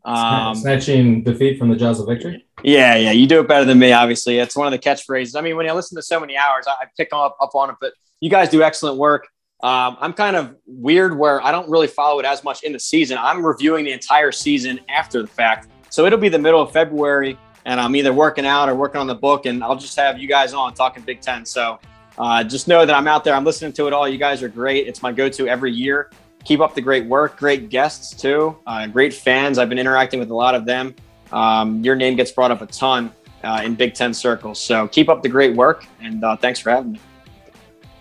[0.05, 2.45] Um, Snatching defeat from the jaws of victory.
[2.63, 3.93] Yeah, yeah, you do it better than me.
[3.93, 5.35] Obviously, it's one of the catchphrases.
[5.35, 7.71] I mean, when I listen to so many hours, I, I pick up up on
[7.71, 7.77] it.
[7.81, 9.29] But you guys do excellent work.
[9.63, 12.81] Um, I'm kind of weird where I don't really follow it as much in the
[12.81, 13.17] season.
[13.17, 15.69] I'm reviewing the entire season after the fact.
[15.89, 19.07] So it'll be the middle of February, and I'm either working out or working on
[19.07, 21.45] the book, and I'll just have you guys on talking Big Ten.
[21.47, 21.79] So
[22.19, 23.35] uh, just know that I'm out there.
[23.35, 24.09] I'm listening to it all.
[24.09, 24.87] You guys are great.
[24.87, 26.11] It's my go to every year.
[26.45, 27.37] Keep up the great work.
[27.37, 28.59] Great guests, too.
[28.67, 29.59] Uh, great fans.
[29.59, 30.95] I've been interacting with a lot of them.
[31.31, 33.13] Um, your name gets brought up a ton
[33.45, 34.61] uh, in Big Ten circles.
[34.61, 37.01] So keep up the great work, and uh, thanks for having me.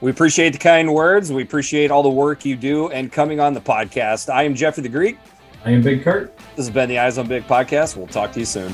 [0.02, 1.32] We appreciate the kind words.
[1.32, 4.34] We appreciate all the work you do and coming on the podcast.
[4.34, 5.18] I am Jeffrey the Greek.
[5.64, 6.36] I am Big Kurt.
[6.56, 7.96] This has been the Eyes on Big podcast.
[7.96, 8.74] We'll talk to you soon.